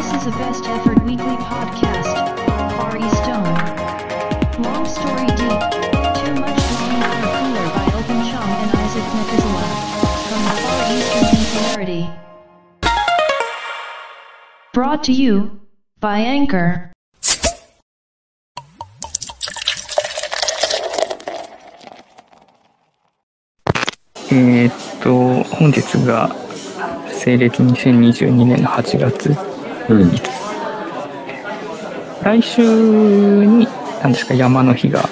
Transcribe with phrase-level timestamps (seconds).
[0.00, 2.14] This is a best effort weekly podcast.
[2.76, 3.56] Far East Zone.
[4.62, 5.60] Long story deep.
[6.16, 9.68] Too much long water cooler by Open Chong and Isaac Methuselah.
[10.28, 12.04] From the Far Eastern Singularity.
[14.72, 15.60] Brought to you
[16.00, 16.92] by Anchor.
[24.32, 24.72] えーっ
[25.02, 26.34] と、本日が
[27.08, 29.49] 西暦2022年の8月、
[29.89, 30.11] うん。
[32.23, 32.61] 来週
[33.45, 33.67] に、
[34.01, 35.09] 何ですか、山の日が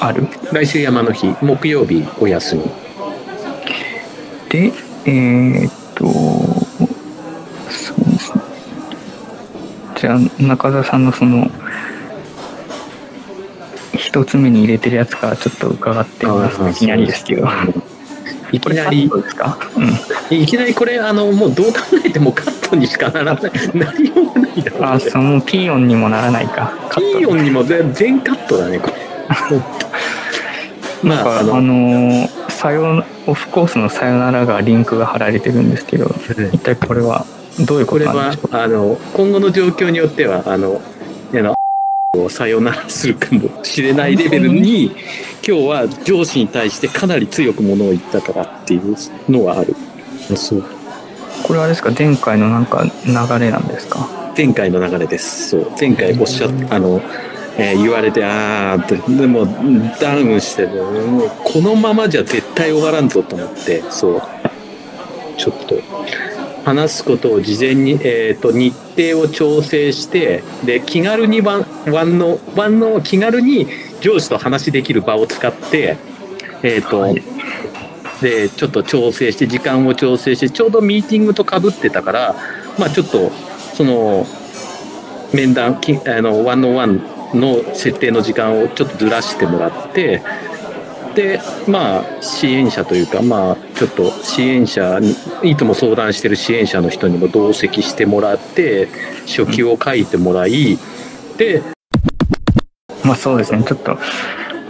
[0.00, 0.26] ある？
[0.52, 2.62] 来週山の日、木曜日お休み。
[4.48, 4.72] で、
[5.06, 6.04] えーっと、
[7.70, 8.42] そうですね。
[9.96, 11.50] じゃあ、中田さんのその、
[13.96, 16.60] 一つ目に入れてるやつからちょっと伺ってみます。
[16.60, 17.48] あーいきなりですけど。
[18.52, 19.10] いきなり
[20.30, 20.36] うん。
[20.36, 23.52] いきなりこれ、あの、もうどう考えてもカットにしかならない。
[23.74, 26.72] 何もないだろうあ、そのピーヨンにもならないか。
[26.94, 28.94] ピーヨンにも全全カットだね、これ。
[31.02, 36.14] まあ、ああの、のさよオフコースの「さよなら」がリンクが貼られてるんですけど
[36.52, 37.26] 一体これは
[37.60, 40.80] どういうこことなんでしょう、あの、今後の状況によっては、あの、
[41.34, 41.54] あの、
[42.16, 44.94] をさよならするかもしれないレベルに、
[45.46, 48.96] 今日は上司に対してかなり強くものを言ったからっていう
[49.28, 49.74] のがある。
[50.36, 50.64] そう。
[51.42, 53.12] これはあれですか前回のなんか流
[53.44, 54.08] れなんですか？
[54.36, 55.48] 前回の流れです。
[55.50, 55.72] そう。
[55.78, 57.00] 前回おっしゃっあの、
[57.58, 59.46] えー言われて、あーって、でも、
[60.00, 64.22] ダウンして、もう、このままじゃ絶対終わらんぞと思って、そう。
[65.36, 65.74] ちょっと、
[66.64, 73.66] 話すことを事前に、えっ、と、日程を調整して、で、気軽に one、one on one の気軽に
[74.00, 75.96] 上司と話できる場を使って、
[76.62, 77.22] えっ、と、はい
[78.22, 82.36] でちょっと調整して時間を調整してちょうどミーティングとかぶってたから
[82.78, 83.30] まあちょっと
[83.74, 84.24] その
[85.34, 87.02] 面談きあのワンオワン
[87.34, 90.22] の設定の時間をちょっとずらしてもらって
[91.14, 95.14] でまあ支援者というかまあちょっと支援者に
[95.50, 98.88] いつも相談してる支援者の人にも同席してもらって
[99.26, 100.78] 書記を書いてもらい
[101.36, 101.62] で
[103.04, 103.64] まあそうですね。
[103.64, 103.98] ちょっと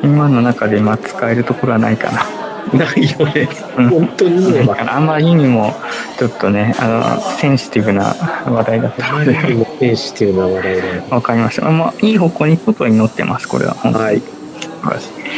[0.02, 2.24] 今の中でまあ使えるところはないかな。
[2.72, 3.48] ないよね。
[3.76, 3.88] うん。
[3.88, 4.96] 本当にねないかな。
[4.96, 5.74] あまりにも
[6.18, 8.14] ちょっとねあのセンシティブな
[8.46, 9.34] 話題だったので。
[9.78, 11.70] センシティブな話題でわかりました。
[11.70, 13.74] まあいい方向に行くことを祈ってますこれは。
[13.74, 14.22] はい。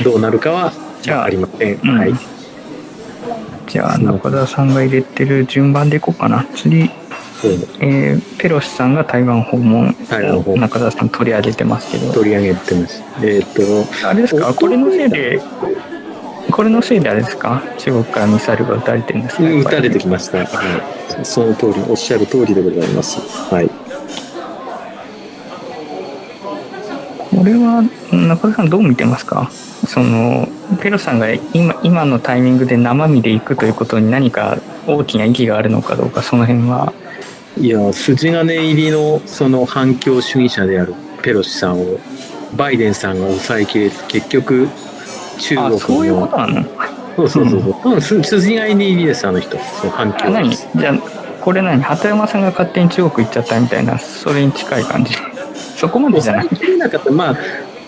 [0.05, 0.73] どうなるかは
[1.05, 1.99] じゃあありません、うん。
[1.99, 2.15] はい。
[3.67, 6.47] じゃあ中田さんが入れてる順番でいこうかな。
[6.55, 6.91] 次
[7.81, 9.95] えーペロシさんが台湾訪問
[10.59, 12.13] 中田さん取り上げてますけど。
[12.13, 13.03] 取り上げてます。
[13.23, 14.55] えっ、とあれですか？
[14.55, 15.41] これのせいで
[16.51, 17.63] これのせいであれですか？
[17.77, 20.49] 中国からミサイルが撃たれてるんですか撃たれてききました、はい、
[21.25, 23.21] その通りおっしゃる通りでございます。
[23.53, 23.71] はい
[27.37, 29.51] これは中田さんどう見てますか？
[29.87, 30.49] その
[30.81, 36.93] ペロさんが今今のタイミングで生身で行くということに何か大きな意義があるのかどうかその辺は。
[37.59, 41.99] いや筋金入りのその反共主義者であるペロシさんを
[42.57, 44.69] バイデンさんが抑えきれず結局
[45.39, 46.65] 中国のあそういうことなの？
[47.17, 49.59] そうそうそうそう、うん、す筋金入りですあの人。
[49.59, 50.99] その反共ですじゃあ
[51.41, 51.83] これ何？
[51.83, 55.15] 鳩山さんが勝手に中国行っちゃったみたいなそれに近い感じ
[55.87, 56.45] そこまでじゃない。
[56.45, 57.11] 抑えきれなかった。
[57.11, 57.37] まあ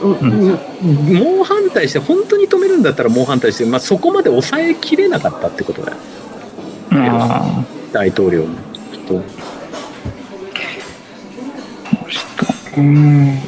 [0.03, 0.59] うん
[1.15, 5.97] 猛反対して本当に止めるんだったら猛反対して、まあ、そこまで抑えきれなかったってことだよ。
[6.93, 8.59] あ大統領も
[8.93, 9.23] ちょっと
[11.87, 12.81] あちょっと。
[12.83, 13.39] うん。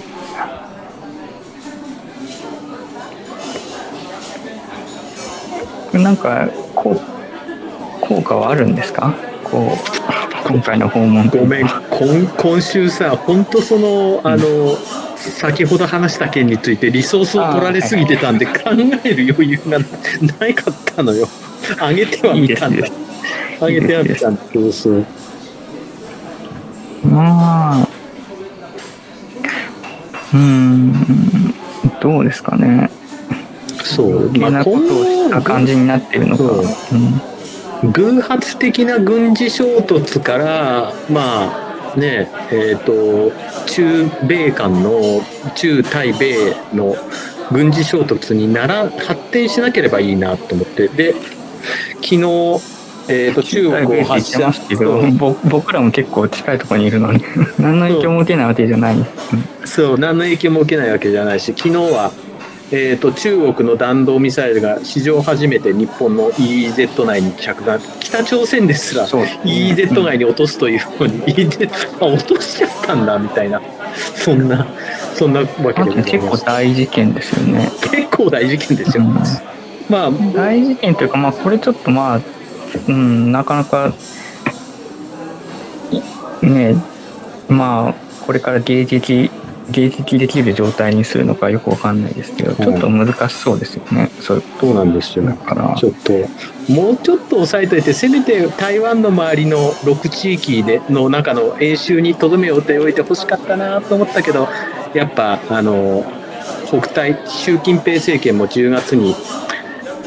[6.03, 7.01] なんかこう
[8.01, 9.15] 効果はあるんですか？
[9.45, 9.77] こう
[10.49, 11.29] 今回の訪問。
[11.29, 14.77] ごめん今今週さ本当そのあの、
[15.17, 18.53] 先ほど話した件についてリソースを取られすぎてたんで考
[19.05, 19.85] える余裕がな
[20.41, 21.29] ないかったのよ。
[21.79, 22.89] 上げてはみたんだ。
[23.61, 25.05] 上げてはみたんだけどそう
[27.05, 27.89] まあ
[30.33, 31.55] うーん
[32.01, 32.91] どうですかね。
[33.85, 36.47] そう余計なことをした感じになっているのか、う
[36.97, 37.38] ん
[37.93, 43.33] 偶発的な軍事衝突からまあねえっ、と
[43.67, 45.23] 中米間の
[45.55, 46.95] 中対米の
[47.51, 50.89] 軍事衝突になら発展しなければいいなと思って。
[50.89, 51.15] で
[52.01, 52.23] 昨日、
[53.09, 54.39] えー、と中国を言発射。
[54.39, 57.23] ってますけどぼ僕らも結構近いところにいるのに
[57.59, 59.07] 何の影響も受けないわけじゃない、うん
[59.65, 62.11] そう何の影響も受けないわけじゃないし昨日は
[62.71, 67.81] えー、と中国の弾道ミサイルが史上初めて日本の EEZ 内に着弾。
[68.01, 73.61] 北朝鮮ですら EEZ 内に落とすというふうに EEZ あ落としちゃったんだみたいな
[74.15, 74.67] そんな
[75.15, 77.71] そんなわけで結構大事件ですよね。
[77.91, 79.15] 結構大事件ですよ、うん。
[79.89, 82.21] まあ大事件というか、まあ、これちょっとまあ、
[82.87, 83.95] うん、なかなか、
[85.91, 86.77] いね、
[87.49, 87.95] まあ、
[88.25, 89.31] これから迎撃、
[89.71, 94.11] 迎撃できる状態にするのかよくわかんないですけど、ちょっと難しそうですよね。
[94.21, 94.39] そう。
[94.39, 95.25] いうそうなんですよ。
[95.25, 96.13] だから、ちょっと
[96.73, 104.49] もうちょっと抑えといてせめて台湾の周りの6地域での中の演習にとどめをておいてほしかったなと思ったけど
[104.95, 106.05] やっぱあの
[106.67, 109.15] 北対習近平政権も10月に、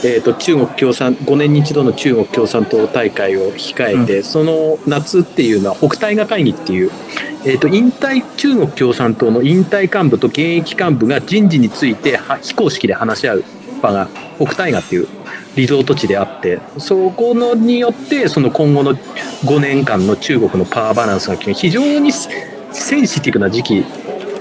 [0.04, 6.92] えー、と中国共産5年に一度の中国共産党大会を控えて、その夏っていうのは北大河会議っていう、
[7.46, 13.44] えー、と引退中国共産党の引退幹部と現役幹部が人事については非公式で話し合う
[13.82, 15.08] 場が北大河っていう
[15.56, 23.86] リゾート地であってそこのによってその今後の5年間の中国のパワーバランスが決め非常にセンシティブな時期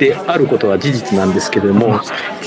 [0.01, 2.01] であることは事実なんですけれども。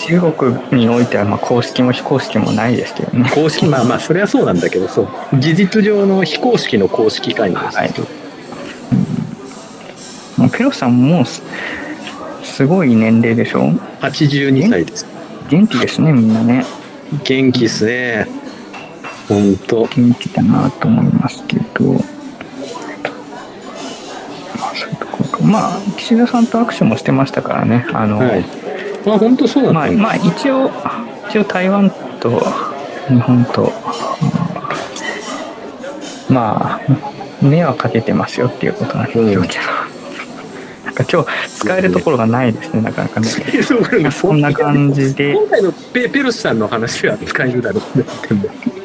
[0.08, 3.30] 中国においてはまあ公式も非公式もないですけどね。
[3.34, 5.08] 公式まあまあそれはそうなんだけどそう。
[5.40, 7.94] 事実上の非公式の公式会議です、はい。
[10.38, 11.42] もうペロさんもうす
[12.44, 13.70] すごい年齢でしょ
[14.02, 15.06] ？82歳です。
[15.50, 16.66] 元気ですね、みんなね。
[17.24, 18.28] 元気ですね。
[19.30, 19.86] 本当。
[19.86, 22.00] 元気だなと思いますけど、ま
[24.72, 25.12] あ、そういうところか。
[25.44, 27.86] まあ、岸田さんと握手もしてましたからね。
[27.94, 28.45] あの、はい
[29.06, 30.72] まあ本当そうだまあ、まあ、一応、
[31.30, 31.92] 一応台湾
[32.22, 32.42] と
[33.10, 33.63] 日本と、
[36.30, 36.81] うんまあ、
[37.42, 39.42] 目はかけてますよっていうことなんでしょうけど。
[40.86, 43.28] なんか今日使えるところがないですね、なかなかね。
[44.12, 48.06] そんな感じで今回のペペロシさんの話は使えるだろうね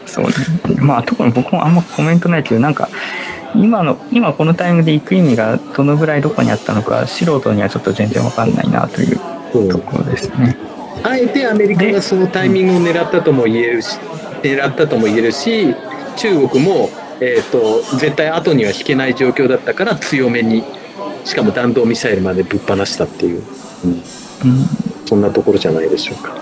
[0.07, 0.33] そうね。
[0.81, 2.89] まあ、特に僕もあんまコメントないけど、なんか、
[3.55, 9.19] 今の、今このタイミングで行く意味がどのぐらいどこにあったのか、素人にはちょっと全然わかんないなという
[9.71, 10.57] ところですね。
[11.03, 13.99] あえてアメリカがそのタイミングを狙ったとも言えるし、
[14.43, 15.75] 狙ったとも言えるし、
[16.17, 16.91] 中国も、
[17.21, 20.65] えー、と絶対後には引けない状況だったから強めに、
[21.25, 23.43] しかも弾道ミサイルまでぶっ放したっていう、
[23.85, 24.03] うんうん、
[25.07, 26.37] そんなところじゃないでしょうか。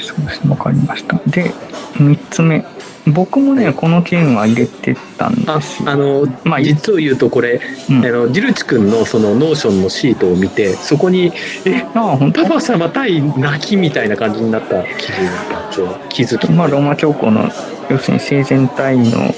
[0.00, 1.20] そうですね、わかりました。
[1.26, 1.52] で、
[1.94, 2.64] 3つ目。
[3.06, 5.90] 僕もね、この件は入れてたんあですよ。
[5.90, 7.60] あのまあい実を言うとこれ、
[7.90, 8.04] うん。
[8.04, 11.32] あのジルチ君のその Notion のシートを見てそこに
[11.66, 12.44] 「えああ、本当？
[12.44, 16.50] パパ様対泣き」みたいな感じになった記事に気づき。
[16.52, 17.50] まあ、ローマ教皇の、
[17.90, 19.34] 要するに生前退位の、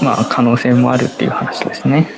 [0.00, 0.04] うん。
[0.04, 2.08] まあ、可能性もあるっていう話ですね。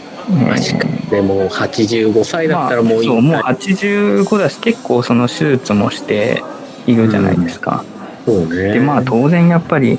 [0.49, 3.08] マジかでも85歳だったらもういい。
[3.08, 6.43] まあ、そうもう85だし結構その手術もして
[6.87, 7.84] いるじゃないですか、
[8.25, 8.72] そうね。
[8.72, 9.99] でまあ当然やっぱり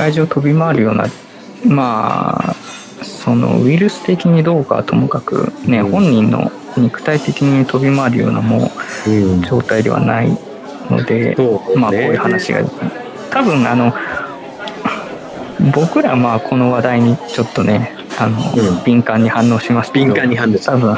[0.00, 1.04] 界中を飛び回るような
[1.66, 2.54] まあ
[3.04, 5.90] そのウイルス的にどうかはともかくね、うん。
[5.90, 8.70] 本人の肉体的に飛び回るようなも
[9.06, 10.30] う状態ではない
[10.88, 11.76] ので、そうね。
[11.76, 12.62] まあこういう話が
[13.30, 13.92] 多分あの
[15.74, 18.84] 僕らはまあこの話題にちょっとねあの、うん。
[18.84, 20.96] 敏感に反応しますけど敏感に判断す多分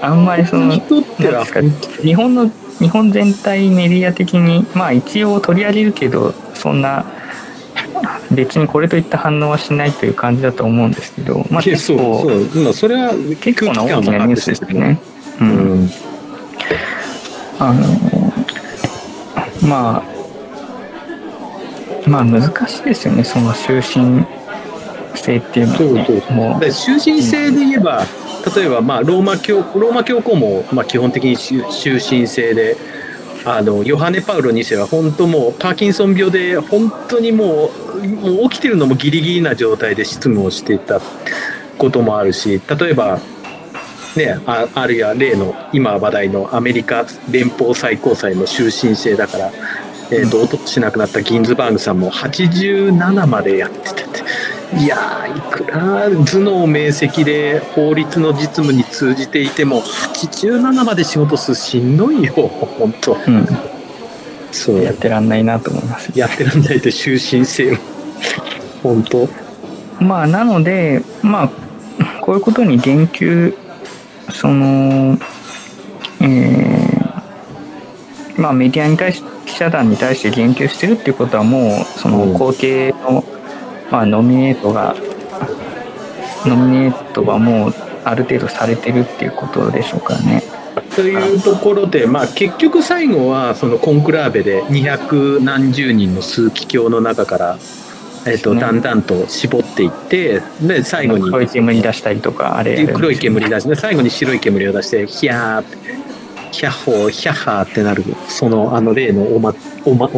[0.00, 2.50] あんまりその日本の
[2.80, 7.04] 日本全体メディア的にまあ一応取り上げるけどそんな
[8.32, 15.00] 別にこれといった反応はしないという感じだと思うんですけど、まあ、結構そうそうまあそれは結構な大きなニュースですよね。
[15.40, 15.84] ううん。
[15.84, 15.90] ん
[17.58, 18.32] あの
[19.68, 20.12] まあ
[22.08, 24.26] まあ難しいですよねその終身
[25.14, 26.04] 制っていうのはね。
[26.06, 26.60] そうそうそうもう。
[26.60, 28.04] で終身制で言えば、
[28.56, 32.76] 例えばまあローマ教ローマ教皇もまあ基本的に終終身制で
[33.44, 37.70] あのヨハネ・パウロ2世は本当もうパーキンソン病で本当にも
[38.02, 41.00] うもう起きてるのもギリギリな状態で執務をしていた
[41.78, 43.20] こともあるし例えば
[44.16, 49.50] ね、ああるいは例の今話題のアメリカ連邦最高裁の終身制だから、
[50.10, 54.22] えーと、おとし亡くなったギンズバーグさんも87までやってたって。
[54.78, 63.14] いやーいくら頭脳明晰で法律の実務に通じていても87まで仕事するしんどいよ本当。
[63.14, 63.46] うん、
[64.50, 64.82] そう。
[64.82, 66.18] やってらんないなと思います。
[66.18, 67.76] やってらんないで終身制
[68.82, 69.28] 本当。
[70.00, 71.50] まあなのでまあ
[72.22, 73.54] こういうことに言及
[74.30, 75.18] その
[76.20, 77.02] えー
[78.40, 82.32] まあメディアに対し記者団に対して言及してるっていうことはもうそのうん。
[82.32, 83.22] 後継の、
[83.92, 84.96] まあ、ノミネートが
[86.46, 90.42] ノミネートがもうある程度されてるっていうことでしょうからね。
[90.96, 97.58] というところで、まあ、結局最後はそのコンクラーベで200何十人の枢機卿の中から、
[98.26, 105.76] えっとねだんだんと絞っていってで最後に黒い煙出したりとかあれ黒い煙出して最後に白い煙を出してヒャーって
[106.52, 110.08] ヒャッホーヒャッハーってなるそのあの例のおまおま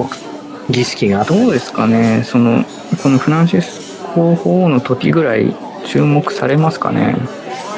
[0.70, 2.22] 儀式があってどうですかね。
[2.24, 2.64] その
[3.02, 5.54] このフランシスコ法の時ぐらい
[5.84, 7.16] 注目されますかね。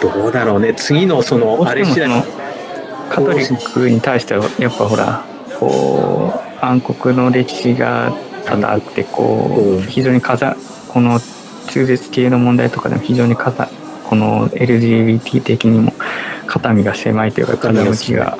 [0.00, 0.74] どうだろうね。
[0.74, 2.22] 次のそのあれ次第の
[3.10, 5.24] カトリックに対してはやっぱほら
[5.58, 8.12] こう暗黒の歴史が
[8.44, 10.54] 多々あってこう非常に風
[10.88, 11.18] この
[11.68, 13.64] 中絶系の問題とかでも非常に風
[14.04, 15.92] この LGBT 的にも
[16.46, 18.36] 肩身が狭いというか風向きが。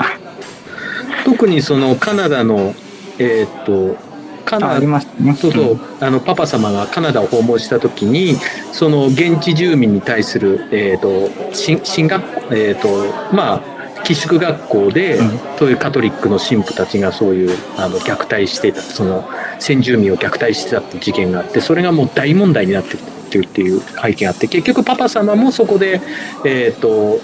[1.24, 2.72] 特にそのカナダの
[3.18, 4.05] えーっと
[4.46, 5.34] カナあありましたね。
[5.34, 8.36] そうそう、あのパパ様がカナダを訪問した時に
[8.72, 12.88] その現地住民に対する、えー、と進進学校えー、と
[13.34, 15.38] まあ寄宿学校で、うん。
[15.58, 22.92] そういうカトリックの神父たちがそういうあの虐待してたその先住民を虐待してたって事件があってそれがもう大問題になって
[23.38, 26.00] るっていう背景があって結局パパ様もそこで、
[26.44, 27.20] えーと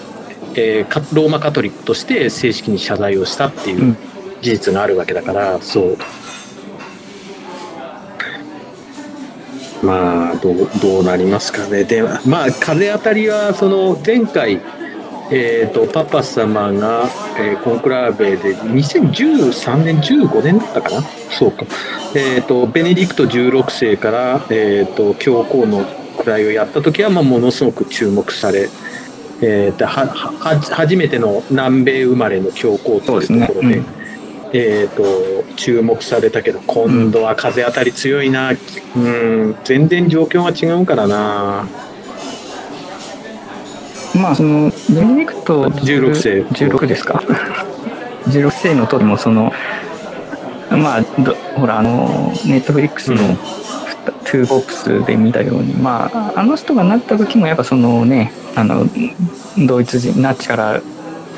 [0.55, 3.97] えーカローマカトリックとして正式に謝罪をしたっていううん。
[4.43, 5.97] 事実があるわけだから、そう
[9.83, 11.85] まあどうどうなりますかね。
[11.85, 14.61] でまあ風当たりはその前回
[15.35, 17.09] えー、とパパ様が、
[17.39, 21.03] えーコンクラーベで2013年15年だったかな。
[21.31, 21.65] そうか、
[22.15, 25.87] えー、とベネディクト16世から、えー、と教皇の
[26.23, 28.69] 位をやった時は、まあ、ものすごく注目され、
[29.41, 34.02] えーとはは初めての南米生まれの教皇というところで。
[34.55, 38.55] えー、と注目されたけど今度は風当たり強いな、う
[38.99, 41.67] ん、全然状況が違うからな。
[44.15, 46.43] まあそのディクト16世。
[46.45, 47.23] 16ですか
[48.27, 49.53] ？16世の時もその
[50.71, 53.63] まあどほらあのネットフリックスのうん。
[54.33, 58.87] Two Popes で見たように、まああの人がなった時もやっぱそのねあの
[59.67, 60.83] ドイツ人ナチからえ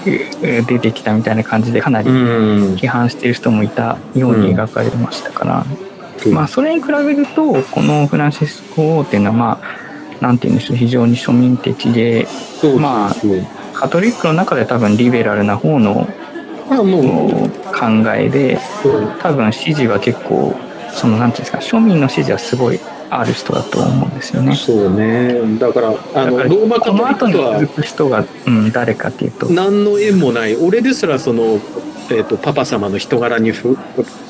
[0.05, 2.75] 出てきたみたいな感じでかなりうん。
[2.75, 5.67] 批判している人もいたように描かれてましたから、
[6.27, 6.33] うん。
[6.33, 9.85] まあそれに比べるとこのフランシスコ王っていうのはまあ
[10.25, 12.27] なんて言うんでしょう非常に庶民的で
[12.79, 13.15] まあ
[13.75, 16.07] カトリックの中で多分リベラルな方の
[16.67, 18.59] 考えで
[19.21, 20.55] 多分支持は結構
[20.93, 22.81] そのなんていうんですか庶民の支持はすごい
[23.21, 24.57] ある人だと思うんですよね。
[24.57, 25.59] そうね。
[25.59, 29.47] だからあのローマカトリこの後にックとは続く人が、うん、誰かっていうと。
[29.51, 30.57] 何の縁もない。
[30.57, 31.61] 俺ですらその、
[32.11, 33.79] えー、とパパ様の人柄にふ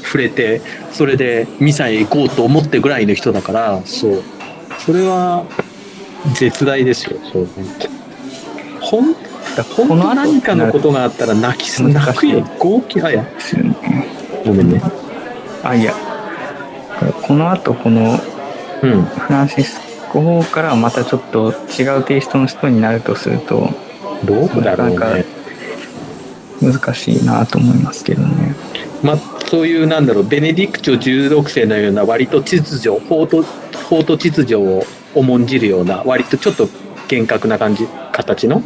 [0.03, 0.61] 触れて
[0.93, 4.23] それでミサへ行こうと思ってぐらいの人だからそう。
[4.79, 5.47] それは
[6.35, 7.19] 絶大ですよ。
[7.33, 7.51] そうね。
[8.81, 9.15] ほん本
[9.57, 13.25] 当この後何かのことがあったら泣きす泣くよ号泣あや。
[14.45, 14.83] ごめんね。
[15.63, 15.95] あいや。
[17.23, 18.19] この後この
[18.85, 19.81] うんフランシス
[20.13, 23.71] コ法からはまたちょっと違うテイストの人になるとすると
[24.25, 25.25] どうだろうね。
[26.63, 28.55] 難しいなと思いますけどね。
[29.03, 33.43] まあそういうなんだろうベネディクト16世のような割と秩序法と
[33.89, 34.83] 法と秩序を
[35.15, 36.69] 重んじるような割とちょっと
[37.09, 38.63] 厳格な感じ形の？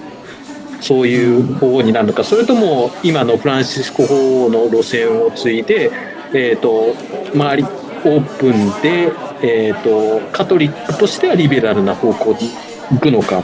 [0.81, 2.23] そういう法になるのか。
[2.25, 5.91] それとも今のフランシスコ法の路線を継いで、
[6.33, 6.95] えー、と
[7.35, 7.65] 周り
[8.05, 9.13] オープンで、
[9.43, 12.51] えー、とカトリックとしてはリベラルな方向に
[12.91, 13.43] 行くのか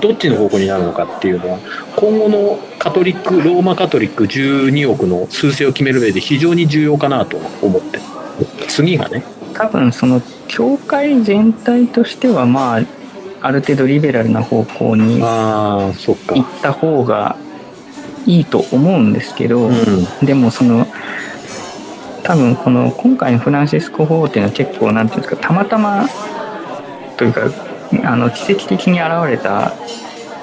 [0.00, 1.58] どっちの方向になるのかっていうのは
[1.96, 7.98] 今後のカトリックローマカトリック12億の数勢を決める上で非常に重要かなと思って。
[8.68, 9.22] 次がね。
[9.52, 12.82] 多分その教会全体としてはまあ
[13.42, 16.34] ある程度リベラルな方向にああそっか。
[16.34, 17.36] 行った方が
[18.26, 19.74] いいと思うんですけど、うん。
[20.22, 20.86] でもその
[22.30, 26.06] 多分この今回のフランシスコ法っていうのは結構なんていうんですかたまたま
[27.16, 27.50] というか
[28.04, 29.74] あの奇跡的に現れた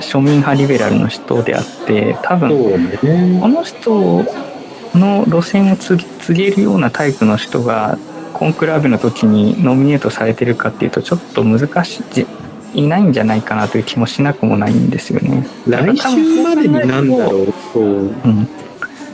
[0.01, 2.49] 庶民派リベラルの人であって多分
[3.39, 4.25] この人
[4.95, 7.97] の路線を継ぎ継げるようなタイプの人が
[8.33, 12.27] コンクラーベの時にノミネートされてるかっていうとちょっと難しいじ
[12.73, 15.47] いないんじゃないかなという気もしなくもないんですよね。
[15.65, 18.49] 来週までになんだろうそううん、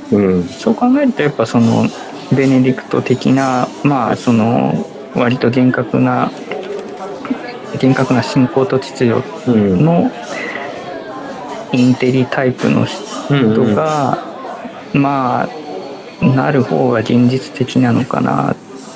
[0.09, 0.43] うん。
[0.45, 1.87] そう考えるとやっぱその
[2.33, 4.85] ベネディクト的なまあその
[5.15, 6.31] 割と厳格な
[7.79, 9.85] 厳格な信仰と秩序うん。
[9.85, 10.11] の
[11.71, 12.85] インテリタイプのうん
[13.53, 14.17] 人が、
[14.93, 15.49] ま
[16.21, 18.55] あなる方が現実的なのかな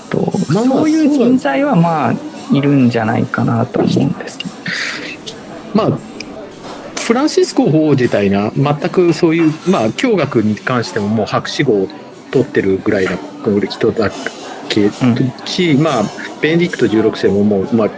[0.09, 2.13] と、まあそういう人材はまあ
[2.53, 4.51] いるんじゃないかなと思うんですけど。
[5.73, 5.99] まあ
[7.07, 11.87] フランシスコ法自体が全くそういう、まあ、教学に関してももう博士号
[12.27, 13.11] を取ってるぐらいな
[13.69, 14.11] 人だ
[14.69, 14.89] け
[15.45, 16.03] し、うん、まあ、
[16.41, 17.89] ベネディクト16世ももう、まあ、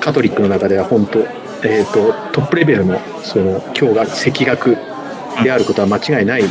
[0.00, 1.20] カトリックの中では本当、
[1.66, 4.76] えーと、トップレベルのその教学、赤学
[5.42, 6.42] であることは間違いない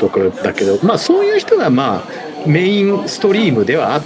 [0.00, 4.02] ところだけど、まあ、そういう人が、まあ、メインストリームでは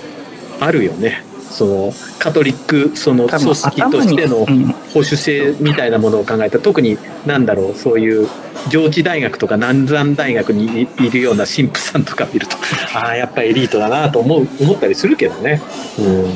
[0.60, 1.29] あるよね。
[1.50, 8.28] そのカトリックその組織としての保守性みたいなものを考えた特に何だろうそういう
[8.68, 12.56] 上智大学とか南山大学にいるような神父さんとか見ると
[12.94, 15.60] ああやっぱエリートだなと思う思ったりするけどね。
[15.98, 16.26] うん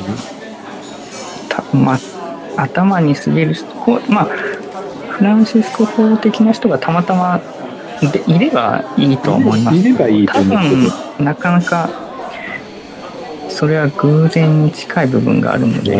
[1.73, 3.55] まあ、頭に過ぎる
[4.09, 4.27] まあ
[5.09, 7.39] フランシスコ法的な人がたまたま
[8.01, 9.77] でいればいいと思います。
[9.77, 10.63] いればいいと思う多
[11.17, 11.89] 分なかなか
[13.55, 15.95] それは偶然に近い部分があるので、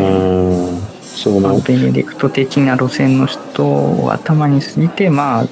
[1.01, 5.47] そうまあ、ベネディクト的な路線の人を頭に過ぎて、まあ、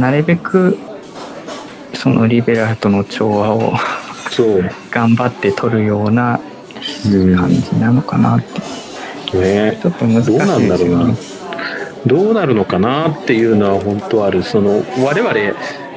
[0.00, 0.78] なるべく
[1.92, 3.74] そのリベラルとの調和を
[4.90, 6.40] 頑張って取るような
[7.36, 8.42] 感じなのかなっ
[9.30, 11.16] て、ね、ちょっと難しいですよね。
[12.06, 14.42] どうなるのかなっていうのは本当ある。
[14.42, 15.34] その我々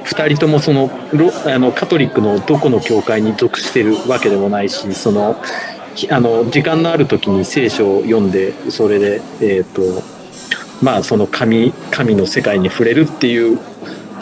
[0.09, 0.89] 2人ともその
[1.45, 5.35] あのカトリックのどこの教会に属してるわけでもないしその
[6.09, 10.01] あの時間のある時に聖書を読んでそれで、えーと
[10.81, 13.57] まあ、その神神の世界に触れるっていう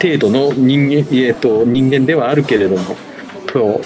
[0.00, 2.96] 程度の人間,、えーと、人間ではあるけれども
[3.46, 3.80] と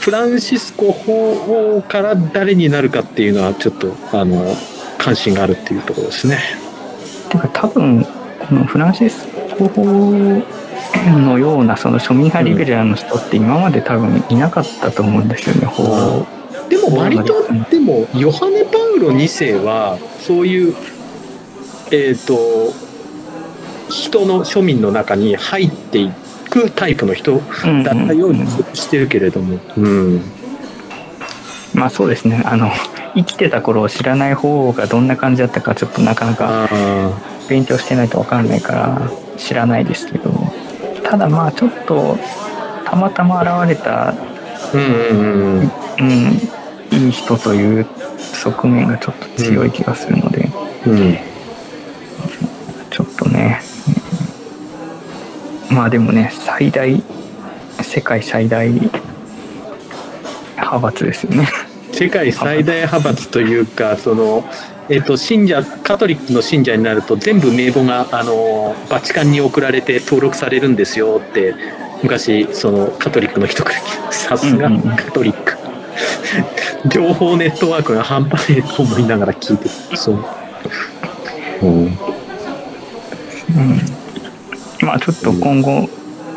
[0.00, 4.54] フランシスコ法王から誰になるかっていうのはちょっとあの
[4.98, 6.38] 関心があるっていうところですね。
[7.30, 8.04] てか多分
[8.38, 9.84] このフランシスコ法
[11.20, 16.26] のようなその庶民派リベラルの人って今まで多分いなかったと思うんですよね、法
[16.68, 20.74] でも割とでもヨハネ・パウロ2世はそういう
[21.90, 22.72] えっ、ー、と
[23.90, 26.10] 人の庶民の中に入ってい
[26.50, 30.22] くタイプの人だったようにしてるけれども、うん、うん、
[31.74, 32.42] まあそうですね。
[32.44, 32.70] あの
[33.14, 36.68] 生きてた頃を知らない方がどんな感じだったかちょっとなかなか
[37.48, 40.32] 勉強してないと分かんないから知らないですけど
[41.02, 42.16] ただまあちょっと
[42.84, 44.14] たまたま現れた、
[44.72, 44.84] うんう
[45.22, 45.70] んうん
[46.92, 47.86] いい人という
[48.18, 50.48] 側面がちょっと強い気がするので、
[50.86, 51.18] うん、うん、
[52.90, 53.60] ちょっとね
[55.70, 57.02] まあでもね最大
[57.82, 59.02] 世界最大派
[60.78, 61.48] 閥ですよね。
[61.92, 64.44] 世界最大派閥というかその
[64.90, 71.54] えっと、信者カトリックの信者になると全部名簿があのバチカンに送られて登録されるんですよって
[72.02, 75.56] 昔そのカトリックの人からさすがカトリック、
[76.90, 80.24] 情報ネットワークが半端ねえと思いながら聞いてそう、
[81.62, 81.66] う。
[81.66, 81.96] ん、うん、
[84.82, 85.88] まあちょっと今後、うん、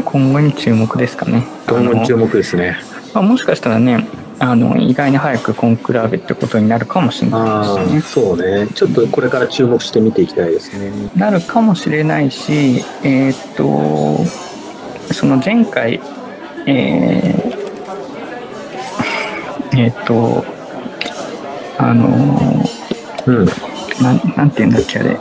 [0.06, 1.44] 今後に注目ですかね。
[1.68, 2.78] 今後に注目ですね、
[3.14, 4.08] まあ、もしかしたらね
[4.40, 8.02] あの意外に早くコンクラーベってことになるかもしれないですね。
[8.02, 8.68] そうね。
[8.68, 10.92] ちょっとこれから注目して見ていきたいですね。
[11.16, 14.20] なるかもしれないし、えっ、と、
[15.12, 16.00] その前回、
[16.68, 20.46] えー、 えっ、と、
[21.80, 22.64] あの、
[23.26, 23.46] うん、
[24.02, 25.20] ななんて言うんだっけあれ。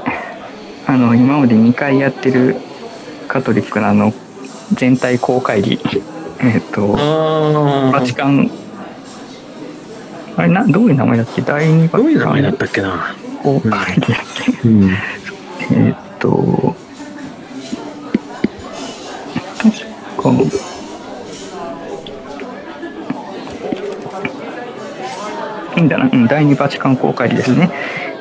[0.86, 2.56] あの、今まで2回やってる
[3.28, 4.12] カトリックのあの、
[4.72, 5.80] 全体公開議、
[6.40, 6.88] えっ、と、
[7.92, 8.50] バチカン
[10.36, 11.42] あれな、どういう名前だっけ？
[11.42, 13.16] 第二どういう名前だったっけな？
[13.42, 13.84] 公開やっ
[14.62, 16.76] け、うん、えー、っと、
[19.58, 19.70] 確
[20.22, 20.30] か、
[25.76, 27.70] いいんだな、うん、第二バチカン公開ですね。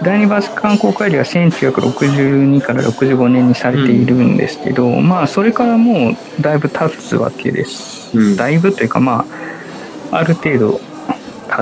[0.04, 8.18] 第二バチカン公開は1962から65年にされているんですけど、うん、まあそれからもうだいぶ経つわけです。
[8.18, 9.26] うん、だいぶというかま
[10.12, 10.82] あある程度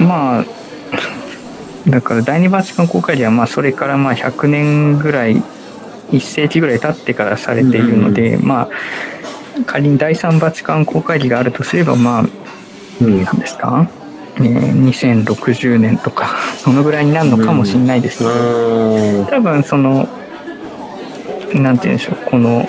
[0.00, 0.44] うん、まあ
[1.88, 5.36] だから第二バチカン公開ではまあそれからまあ100年ぐらい
[6.10, 8.68] 1世紀ぐらい経ってからされているので、うん、まあ
[9.66, 12.24] 仮に第三バチカン公開日があるとすればまあ、
[13.00, 13.88] うん、何ですか、
[14.36, 18.18] えー、2060年とか そのぐらいになるのかもしれないです。
[18.18, 20.08] けど、うん、多分その
[21.54, 22.68] なんて言うんでしょうこの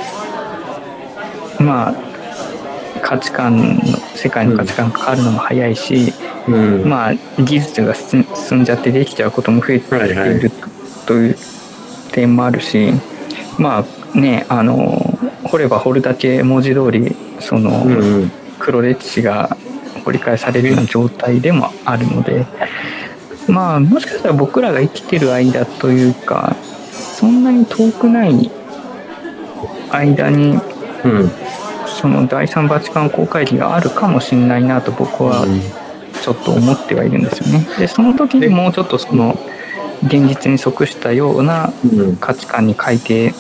[1.60, 2.09] まあ
[3.00, 3.82] 価値観の
[4.16, 6.14] 世界の価値観が変わるのも早いし、
[6.48, 6.90] うん。
[6.90, 10.40] まあ技術が進進んじゃってできちゃうことも増えてはいはい
[11.06, 11.38] という
[12.12, 12.92] 点もあるし
[13.58, 15.00] まあねあの
[15.44, 17.86] 掘れば掘るだけ文字通りその。
[18.60, 19.58] 黒歴史が
[20.06, 22.46] 掘り返されるような状態でもあるので
[23.48, 26.56] まあもしかしたら僕らが生きてる間というか
[26.92, 28.52] そんなに遠くない
[29.92, 30.60] 間に
[31.04, 31.32] うん。
[32.00, 35.46] その第三バチカン公会議があるかもしれないなと僕は
[36.22, 37.68] ちょっと思ってはいるんですよね。
[37.78, 39.38] でその時にもうちょっとその
[40.04, 42.16] 現実に即したようなうん。
[42.18, 43.34] 価値観に改定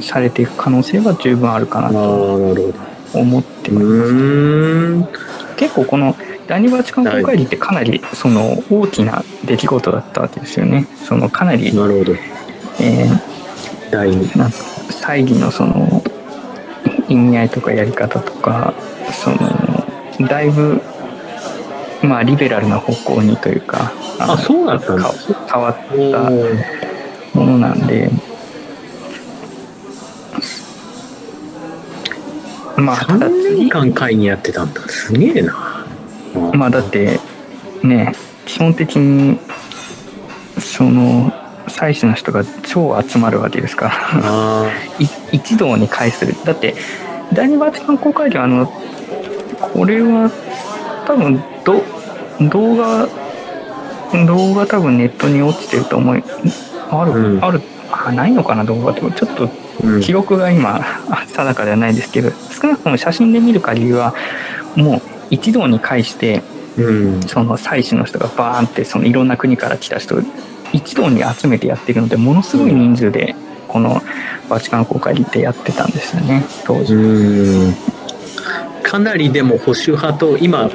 [0.00, 2.92] されていく可能性は十分あるかなと。
[3.14, 5.56] 思ってうます。
[5.56, 10.86] 結構この第二バチカン公会議ってかなりその大きな出来事だったわけですよね。
[11.04, 12.14] そのかなり、なるほど。
[12.80, 13.08] え
[13.90, 14.28] 第二。
[14.28, 14.56] ーなんか
[14.90, 16.02] 猜疑のその
[17.12, 18.74] 意味合いとかやり方とか
[19.12, 20.80] そのだいぶ
[22.02, 25.14] まあリベラルな方向にというかのあそうだったんだか
[25.52, 28.10] 変わっおたーものなんで
[32.76, 34.80] まあただ3年次間会議やってたんだ。
[34.88, 35.86] すげえな。
[36.54, 37.20] まあだって
[37.82, 38.12] ね
[38.46, 39.38] 基本的に
[40.58, 41.32] その
[41.82, 44.70] 祭祀の人が超集まるわけですから。
[45.32, 46.36] 一堂に会する。
[46.44, 46.76] だって
[47.32, 48.72] 第二バチカン公会議はあの
[49.74, 50.30] これは
[51.06, 51.82] 多分ど
[52.42, 53.08] 動画
[54.26, 56.22] 動画多分ネットに落ちてると思い
[56.90, 57.44] ある、うん。
[57.44, 59.48] あるあないのかな動画とかちょっと。
[60.00, 64.14] 記録が今あ 定かではないですけど少なくとも写真で見る限りは
[64.76, 66.42] もう一堂に会して
[66.78, 67.20] うん。
[67.26, 70.22] その祭祀の人がバーンってそのいろんな国から来た人を
[70.72, 73.34] 一堂に集めてやってるのでものすごい人数で
[73.68, 74.02] この
[74.48, 76.94] バチカン公会議ってやってたんですよね当時。
[76.94, 77.74] うん。
[78.82, 80.70] かなりでも保守派と今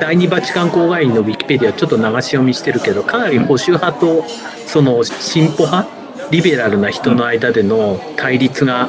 [0.00, 4.24] 第二バチカン公会議のウィキペディアちょっと流し読みしてるけどかなり保守派と
[4.66, 5.88] その進歩派
[6.30, 8.88] リベラルな人の間での対立が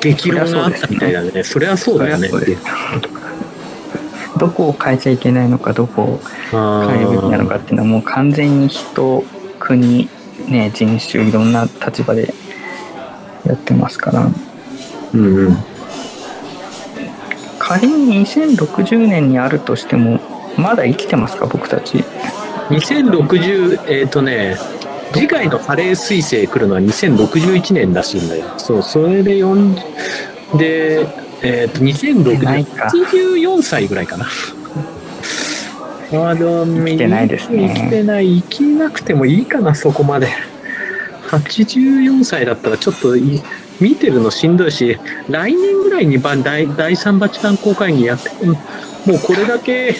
[0.00, 1.44] 激論があったみたいだね。
[1.44, 2.30] それはそうだよね。
[4.38, 6.20] どこを変えちゃいけないのかどこを
[6.52, 9.24] あ変えるべきなのかっていうのはもう完全に人
[9.58, 10.08] 国
[10.48, 12.32] ね人種いろんな立場で
[13.44, 14.26] やってますから。
[14.26, 14.48] ー
[15.14, 15.56] うんうん。
[17.58, 20.20] 仮に2060年にあるとしても
[20.56, 21.98] まだ生きてますか僕たち
[22.70, 24.56] ？2060えっ、とね
[25.12, 28.58] 次回のハレー彗星来るのは2061年らしいんだよ。
[28.58, 31.06] そうそれで4で
[31.42, 32.86] えっ、とないか。
[32.86, 34.26] 2064歳ぐらいかな
[36.12, 37.72] あの生きてないですね。
[37.74, 38.38] 生きてない。
[38.38, 40.28] 生きなくてもいいかなそこまで。
[41.28, 43.42] 84歳だったらちょっとい
[43.80, 49.94] 見てるのしんどいし来年ぐらいにば第第3バチカン公会議やってうんもうこれだけ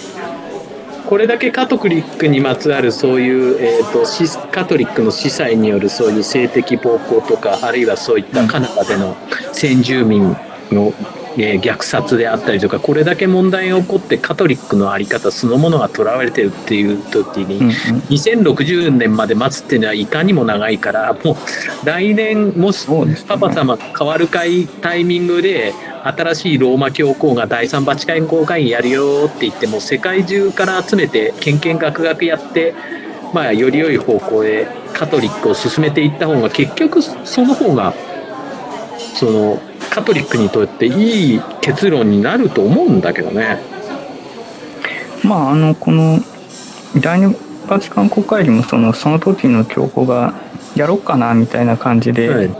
[1.08, 9.16] これだけカトリックにまつわるそういう、えー、とシカトリックの司祭によるそういう性的暴行とかあるいはそういったカナダでの
[9.52, 10.36] 先住民
[10.70, 10.92] の、
[11.38, 17.72] えー虐殺であったりとかこれだけ問題が起こってカトリックの在り方そのものがとらわれてるっていう時に、うんうん。
[18.08, 21.36] 2060年まで待つっていうのはいかにも長いからもう
[21.86, 22.86] 来年もし
[23.26, 25.72] パパ様が変わるかいタイミングで
[26.04, 32.74] 新しいローマ教皇が第三バチカン公会議やるよって言っても世界中から集めてけんけんがくがくやって
[33.32, 37.94] まあより良い方向へカトリックを進めていった方が結局その方が
[39.14, 43.58] そのカトリックにとっていい結論になると思うんだけどね。
[45.24, 46.18] まああのこの
[47.00, 47.34] 第二
[47.68, 50.34] バチカン公会議もそのその時の教皇が
[50.74, 52.50] やろうかなみたいな感じで、はい。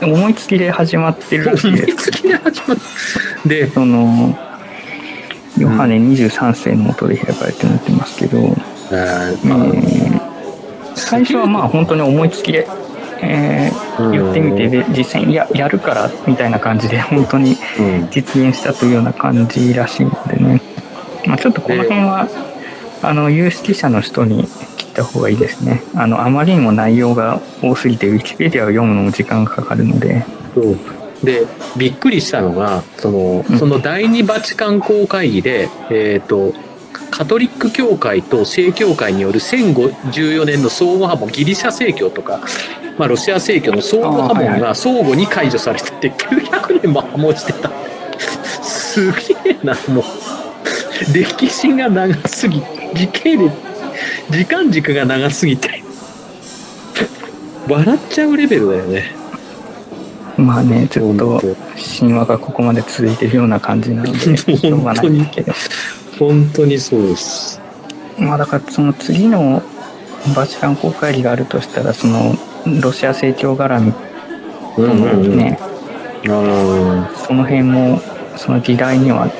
[0.00, 2.78] 思いつきで始まってるらしいですつきで始まっ
[3.44, 4.38] でその
[5.58, 9.32] ヨハネ23世の下で開かれてなってますけど、あー
[9.74, 10.28] えー
[10.98, 12.66] 最初はまあ本当に思いつきで、
[13.22, 20.60] えー言ってみてで実際にややるからみたいな感じで本当にうん実現したというような感じらしいのでね、
[21.26, 22.28] まあ、ちょっとこの辺は
[23.02, 24.44] あの有識者の人に
[24.76, 25.82] 聞いた方がいいですね。
[25.94, 30.24] あのあまりにも内容が多すぎてウィキペディアを読むのも時間がかかるので。
[31.22, 33.58] でびっくりしたのがそのうん。
[33.58, 36.54] その第二バチカン公会議で、えー、と
[37.10, 42.40] カトリック教会と正教会による1014年の相互破門ギリシャ正教とか、
[42.96, 47.70] まあ、ロシア正教の相互破あーはいは門が相互に解除されてて900年も破門してた。
[48.62, 50.04] すげえなもう。
[51.12, 52.60] 歴史が長すぎ
[52.94, 53.52] 時系列
[54.30, 55.82] 時間軸が長すぎて。
[57.68, 59.18] 笑っちゃうレベルだよね。
[60.38, 61.42] まあねちょっと
[61.98, 65.06] 神話がここまで続いてるような感じなのでしょうがない
[66.18, 67.60] 本当にそうです。
[68.18, 69.62] まあだからその次の
[70.34, 72.34] バチカン公会議があるとしたらその
[72.82, 77.16] ロシア正教絡みとうんのうんうん。
[77.16, 78.00] その辺も
[78.36, 79.30] その議題には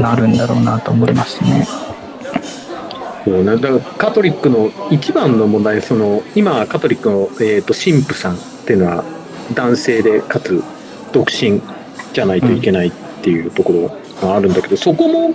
[0.00, 1.66] なるんだろうなと思いますね。
[1.66, 3.56] あ、そうね。
[3.56, 9.04] だからカトリックの一番の問題、その今カトリックのえっ、と神父さんっていうのは
[9.54, 10.62] 男性でかつ
[11.12, 11.60] 独身
[12.12, 15.34] じゃないといけないっていうところがあるんだけど、そこも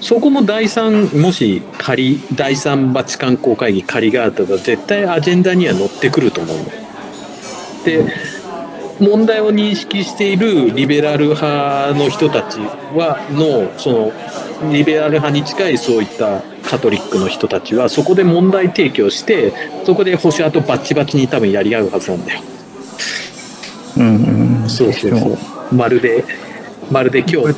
[0.00, 6.64] そこも第三もし仮第三バチカン公会議仮があったら絶対アジェンダには乗ってくると思うの。
[7.84, 8.36] で
[8.98, 12.58] 問題を認識しているリベラル派の人たち
[12.94, 19.52] はのそのリベラル派に近いそういったカトリックの人たちはそこで問題提起をして
[19.84, 22.40] そこで保守派とバッチバチに多分やり合うはずなんだよ。
[23.98, 25.74] うんうん、そうそうそう。
[25.74, 26.24] まるで
[26.90, 27.48] まるで教こ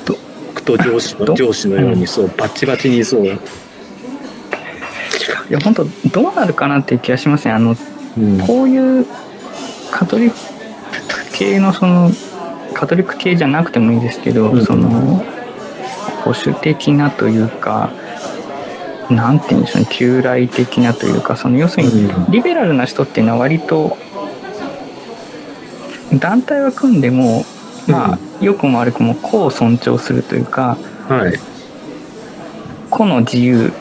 [0.58, 3.26] れとと上司のど上司のようにそうバッチバチにそう。
[3.26, 3.30] い
[5.50, 7.52] や本当どうなるかなっていう気がしますね。
[7.52, 7.74] あの
[8.18, 8.38] うん。
[8.40, 9.06] こういう
[9.90, 10.36] カトリック
[11.32, 12.10] 系のその
[12.74, 14.64] カトリック系じゃなくてもいいですけど、うん。
[14.64, 15.24] その
[16.24, 17.90] 保守的なというか
[19.10, 22.30] なんて言うんでしょうね旧来的なというかその要するにうん。
[22.30, 23.96] リベラルな人っていうのは割と
[26.18, 27.44] 団体は組んでも
[27.86, 30.76] まあ良くも悪くも個を尊重するというか
[31.08, 31.38] はい。
[32.90, 33.72] 個の自由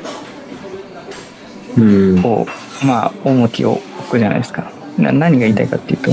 [1.78, 2.26] うん。
[2.26, 2.46] を
[2.86, 6.12] まあ重きを置くじゃないですかな何が言いたいかっていうと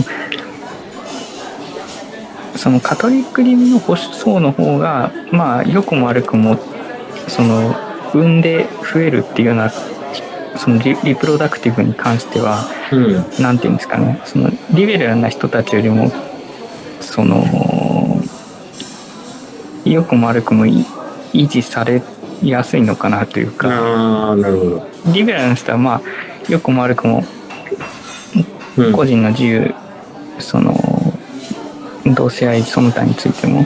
[2.57, 6.57] そのカトリック流の保守層の方がまあ良くも悪くも
[7.28, 7.74] その
[8.12, 13.42] 産んで増えるっていうようなそのリリプロダクティブに関してはうん。
[13.42, 16.12] 何て言うんですかねそのリベラルな人たちよりも
[17.00, 17.44] その
[19.85, 20.85] 良くも悪くもい
[21.33, 22.03] 維持され
[22.42, 23.68] やすいのかなというか。
[23.68, 24.88] ああなるほど。
[25.12, 26.03] リベラルの人はまあ
[26.49, 27.25] 良くも悪くも
[28.77, 28.92] うん。
[28.92, 29.75] 個人の自由、
[30.38, 30.75] その
[32.07, 33.64] 同性愛その他についても。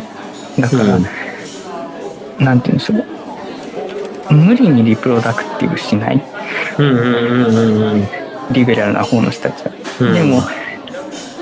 [0.59, 2.45] だから、うん。
[2.45, 6.23] なんていうんでしょう無理にリプロダクティブしない。
[6.79, 8.09] うんうんうんうんうん。
[8.51, 10.15] リベラルな方の人たちは、うん。
[10.15, 10.43] でも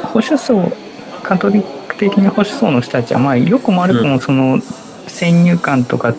[0.05, 0.73] 保守層
[1.23, 4.61] カトリック的な保守層の人たちはまあ良くも悪くもその
[5.07, 6.15] 先入観とか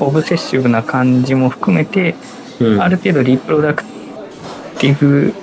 [0.00, 2.14] オブセッシブな感じも含めて、
[2.60, 2.82] うん。
[2.82, 3.84] ある程度リプロダク
[4.78, 5.34] ティブ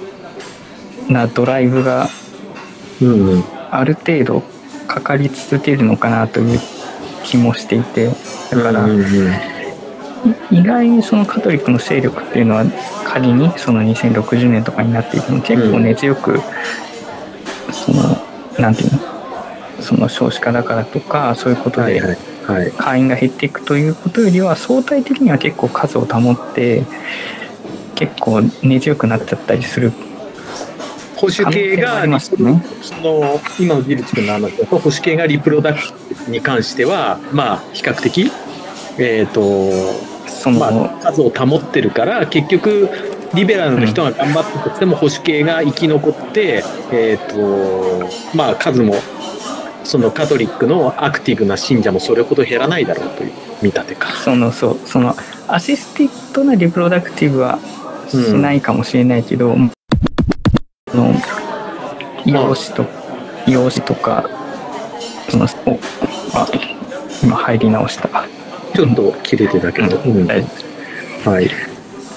[1.12, 2.10] なドライブが
[3.72, 4.44] ある程度
[4.88, 6.60] かかり続けるのかなという
[7.24, 8.10] 気もしていて
[8.52, 10.58] だからうんうんうん。
[10.58, 12.66] 意外にそのカトリックの勢力っていうのは
[13.06, 16.39] 仮にその2060年とかになっていても結構根強く
[17.72, 18.18] その
[18.58, 19.12] なんていうの
[19.84, 22.02] その少子化だからとかそういうことで。
[22.78, 26.84] 会員が減っていくということよりは相対的には結構数を保って
[27.96, 29.91] 結構根強くなっちゃったりする
[31.15, 38.30] 保守系がねその今のギルチ君の話だと保守系がリプロダクティブに関してはまあ比較的
[39.00, 39.72] えっ、と
[40.28, 42.89] その、まあ数を保ってるから結局
[43.34, 48.93] リベラルの人が頑張ったとしても保守系が生き残って、えっ、とまあ数も
[49.84, 54.10] そのカトリックのアクティブな信者もそれほど減らないだろうという見立てか。
[54.13, 55.15] そのそうその
[55.48, 57.60] アシスティッドなリプロダクティブは
[58.08, 61.13] しないかもしれないけど、あの
[62.26, 62.86] 養子と
[63.48, 64.30] 養子とか
[65.30, 65.80] そのお
[66.34, 66.48] あ
[67.22, 68.26] 今入り直した。
[68.74, 70.26] ちょっと切れてたけど、うん。
[70.26, 70.48] 大丈
[71.26, 71.50] 夫はい。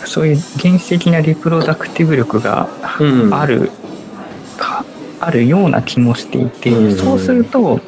[0.07, 3.35] そういう原始的なリプロダクティブ力がうん。
[3.35, 3.71] ある
[4.57, 4.85] か、
[5.21, 6.97] あるような気もしていて、うん。
[6.97, 7.81] そうすると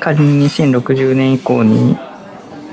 [0.00, 1.96] 仮に2060年以降に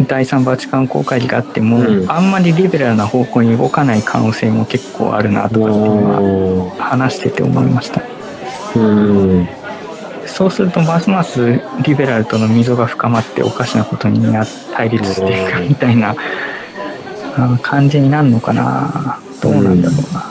[0.08, 2.12] 第三バチカン公会議があっても、うん。
[2.12, 6.77] あんまりリベラルな方向に動かない可能性も結構あるなとかっていうのはおー。
[6.77, 8.01] 話してて思いました。
[8.75, 9.47] うん。
[10.25, 16.15] そうするとますますリベラルとの溝が深まっておかしなことにな対立していくみたいな
[17.36, 20.28] あ感じになるのかなどうなんだろうな、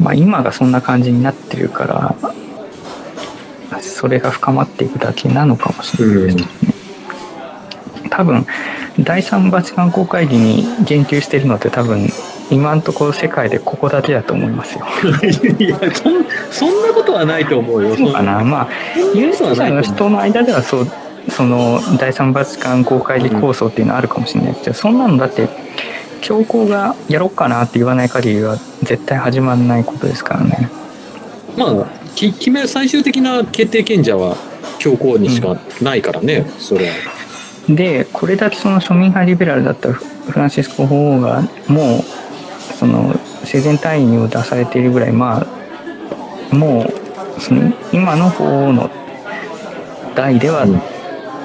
[0.00, 6.44] まあ今がそんな感じになってるからそれが深まっていくだけなのかもしれないですね、
[8.10, 8.46] 多分
[9.00, 12.08] 第三バチカン公会議に言及してるのって多分
[12.50, 14.86] 今のところ世界でここだけだと思いますよ。
[15.58, 17.94] いやそんそんなことはないと思うよ。
[17.94, 18.42] そうかな。
[18.42, 18.68] まあ
[19.14, 20.88] 有識者の人の間ではそう
[21.28, 25.48] その第三バチカン公会議構想っていうのはあるかもしれないですけど、そんなのだって
[26.20, 30.70] 教皇がやろうかなって言わない限りは絶対始まらないことですからね。
[31.56, 34.36] まあき決め最終的な決定権者は
[34.78, 36.94] 教皇にしかないからね、それは。
[37.68, 42.02] でこれだけその庶民派リベラルだったフランシスコ法王がもう
[42.74, 45.46] その生前退位を出されているぐらいま
[46.50, 46.84] あも
[47.36, 48.90] うその今の法王の
[50.14, 50.80] 代では、うん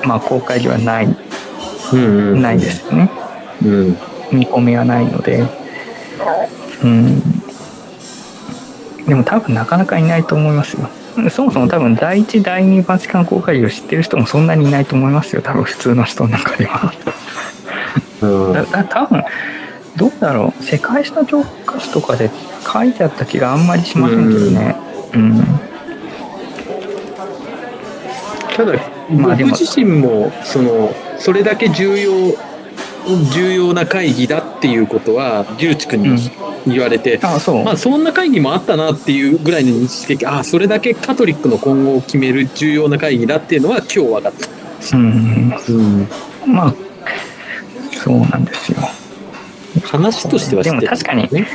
[0.06, 1.08] まあ公開ではない
[1.94, 3.10] うんうん、ないですよね
[3.64, 3.98] うん。
[4.36, 5.44] 見込みはないので。
[6.84, 7.22] うん。
[9.08, 10.90] でも多分なかなかいないと思いますよ。
[11.30, 15.42] そもそも多分第一第二バチカン公開を知ってる人もそんなにいないと思いますよ。
[15.42, 16.94] 多分普通の人の中では。
[18.22, 18.54] うん。
[18.54, 19.24] だだ多分
[19.96, 20.64] どうだろう。
[20.64, 22.32] 世界史の教科書とかで
[22.72, 24.76] 書いてあった気があんまりしませんけどね。
[25.14, 25.46] うん、
[28.56, 28.74] ただ、
[29.12, 32.12] まあ僕自身もそのそれだけ重要
[33.34, 36.32] 重要な会議だっていうことは龍地君に
[36.68, 45.54] 言われて、あそう、まあそんな会議もあったなっていうぐらいの認識的ああそれだけカトリックの今後を決める重要な会議だっていうのは今日分かった、うん。
[45.70, 46.76] うん、まあ
[47.92, 48.78] そうなんですよ。
[49.84, 51.48] 話としては知ってるでも確かにね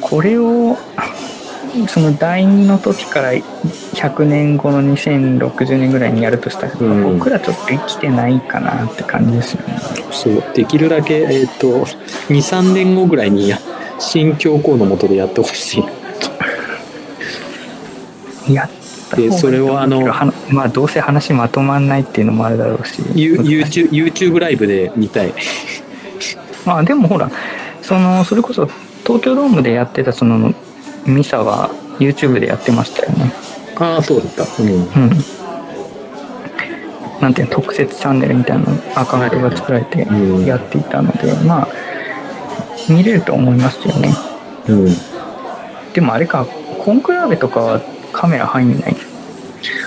[0.00, 0.76] これを
[1.88, 7.18] その第二の時から100年後の2060年ぐらいにやるとしたら、うん。
[7.18, 9.78] 僕らちょっと生きてないかなって感じですよね。
[10.10, 10.42] そう。
[10.54, 11.84] できるだけ、えっと
[12.28, 13.58] 23年後ぐらいにや
[13.98, 15.80] 新教皇のもとでやってほし
[18.48, 18.70] い やっ
[19.08, 20.02] たでそれをあの
[20.50, 25.32] まあどうせ話まとまんないっていうのもあるだろうし YouTube, YouTube ライブで見たい。
[26.64, 27.30] まあでもほら
[27.82, 28.68] そのそれこそ
[29.04, 30.54] 東京ドームでやってたその
[31.06, 33.32] ミサは YouTube でやってましたよね。
[33.76, 34.62] ああそうだった。
[34.62, 34.68] うん。
[34.68, 35.10] うん。
[37.20, 40.44] なんていうの特設チャンネルみたいなアカウントが作られてうん。
[40.44, 41.68] やっていたので、まあ
[42.88, 44.12] 見れると思いますよね。
[44.68, 44.86] うん。
[45.92, 46.46] でもあれか
[46.78, 47.80] コンクラーベとかは
[48.12, 48.96] カメラ入んない？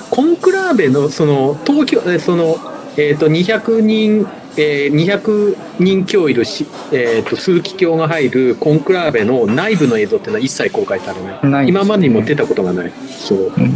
[0.09, 2.57] コンクラーベのその東京えその
[2.97, 4.25] えっ、と200人
[4.57, 11.65] えー200人強いるし、えー、と数奇教が入るコンクラーベの内部の映像っていうのは一切公開されない。
[11.65, 11.69] ね。
[11.69, 12.91] 今までにも出たことがない。
[13.09, 13.53] そう。
[13.55, 13.73] うん。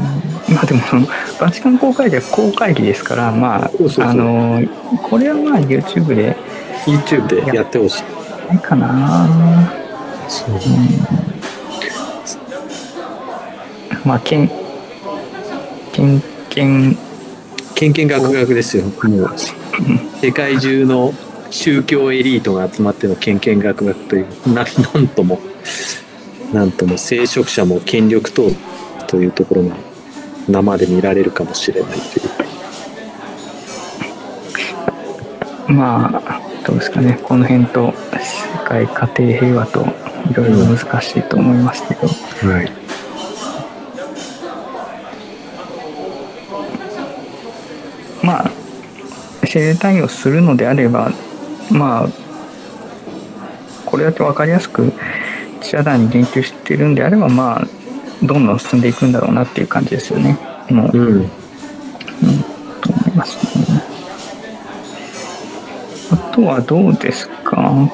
[0.54, 1.08] まあでもその
[1.40, 4.62] バチカン公開では公開日ですからまああの
[5.04, 6.36] これはまあ YouTube で。
[6.86, 8.04] YouTube でやってほしい。
[8.48, 9.72] ないかな。
[10.28, 10.50] そう。
[14.06, 14.50] まあけん
[15.92, 16.98] けんけん。
[17.76, 18.86] けんけんがくがくですよ。
[18.86, 18.90] も
[19.26, 19.30] う
[20.22, 21.14] 世界中の
[21.50, 25.40] 宗教エリートが集まってのけんけんがくがくというななんとも
[26.54, 28.52] なんとも聖職者も権力等
[29.08, 29.76] というところが
[30.48, 32.30] 生で見られるかもしれないという。
[35.74, 37.20] まあどうですかね。
[37.24, 39.86] この辺と世界家庭平和と
[40.32, 42.08] いろいろ難しいと思いますけど、
[42.52, 42.72] はい。
[48.24, 48.59] まあ
[49.50, 51.12] 生前対応するのであれば
[51.72, 52.08] まあ
[53.86, 54.94] これだけ分かりやすく
[55.62, 57.68] 記者団に言及してるんであればまあ
[58.24, 60.38] どんどん進んでいくんだろうなっていう感じですよね。
[60.70, 61.30] もううん。
[62.82, 63.38] と思います
[63.72, 63.82] ね。
[66.12, 67.90] あとはどうですか？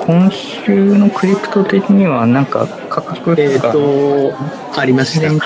[0.00, 4.32] 今週のクリプト的にはなんか価格えっ、と
[4.76, 5.28] ありました。
[5.28, 5.38] 全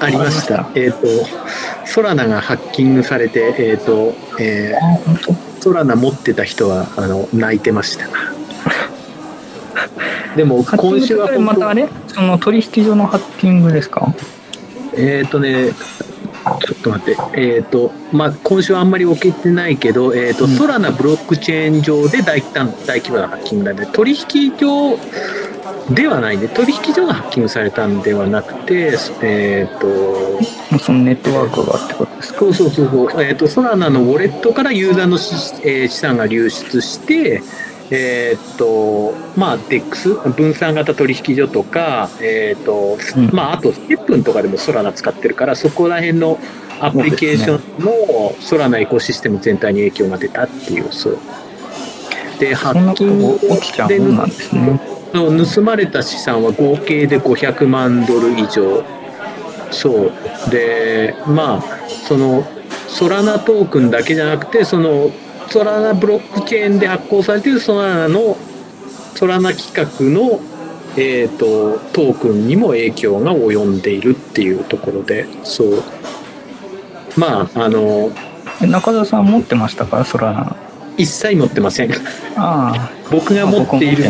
[0.00, 0.68] ありました。
[0.74, 1.06] えっ、と
[1.92, 8.06] ソラナがハッキングされてえっ、と、えーソラナ持ってた人はあの泣いてました。
[10.34, 11.88] でも今週はまたあれ？
[12.08, 14.12] その取引所のハッキングですか？
[14.96, 20.56] えっ、とね、ちょっと待って、えっ、と、まあ、今週はあんまり起きてないけど、えっ、と、うん。
[20.56, 24.16] ソラナブロックチェーン上で大胆大規模なハッキングなんで、取引
[24.58, 24.98] 所
[25.90, 30.40] ではないね、取引所がハッキングされたんではなくて、えっ、と、
[30.78, 32.38] そのネットワークがってことですか？
[32.40, 37.42] そうそうそうそう、えっ、と、ソラナのウォレットからユーザーのし、えー資産が流出して、
[37.90, 46.38] えっ、と、まあ、DEX、分散型取引所とか、えっ、と、うんまあ、あと、ステップンとかでもソラナ使ってるから、そこら辺の
[46.80, 51.18] アプリケーションのソラナエコシステム全体に影響が出たっていう、そう。
[52.40, 53.38] で、ハッキング
[53.88, 54.80] ですね
[55.12, 58.82] の盗まれた資産は合計で500万ドル以上。
[59.72, 60.50] そう。
[60.50, 62.46] で、まあ、その、
[62.88, 65.10] ソラナトークンだけじゃなくて、その、
[65.48, 68.36] ソラナブロックチェーンで発行されているソラナの、
[69.14, 70.40] ソラナ規格の、
[70.96, 75.82] えっ、と、トークンにも影響が及んでいるっていうところで、そう。
[77.16, 78.12] まあ、あの、
[78.60, 80.04] 中田さん持ってましたか？
[80.04, 80.56] ソラナ
[80.96, 81.90] 一切持ってません。
[82.36, 84.04] あ僕があ持っている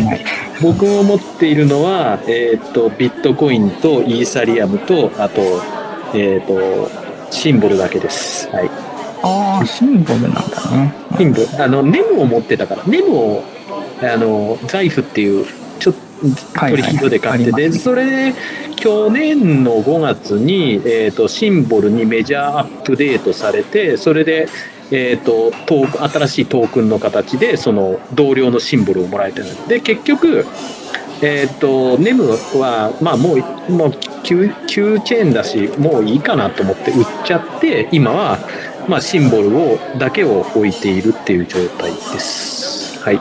[0.61, 5.41] 僕が持っているのは、えー、とビットコインとイーサリアムとあと
[6.15, 6.91] えっ、と、
[7.31, 8.49] シンボルだけです。
[8.51, 8.71] はい。
[9.23, 10.95] ああ、シンボルなんだね。
[11.17, 11.63] シンボル。
[11.63, 13.43] あの、ネムを持ってたから、ネムを、
[14.03, 15.47] あの、ザイフっていう、
[15.79, 16.01] ちょっと、
[16.55, 18.35] はいはい取引所で買って、で、ありますねそれで、
[18.77, 24.49] 去年の5月に、えっ、と、シンボルにメジャーアップデートされて、それで、
[24.93, 29.47] えっ、ー、と、トーク、新しいトークンの形で、その、同僚のシンボルをもらえてる。
[29.67, 30.47] で、結局、
[31.23, 38.39] えっ、ー、と、ネムは、まあもう、もう9、9チェーンだし、もういいかなと思って売っちゃって、今は、
[38.87, 43.01] まあ、シンボルを、だけを置いているっていう状態です。
[43.03, 43.17] はい。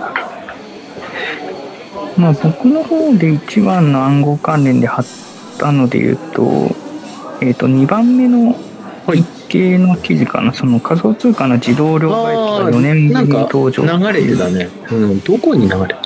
[2.19, 5.05] まあ、僕の方で一番の暗号関連で貼っ
[5.57, 6.43] たので言うと、
[7.41, 8.55] えっ、ー、と、2番目の
[9.07, 13.83] 1系の記事かな、その仮想通貨の自動両替機が4年ぶりに登場。
[13.83, 14.69] 流れてたね。
[14.91, 16.01] うん、どこに流れた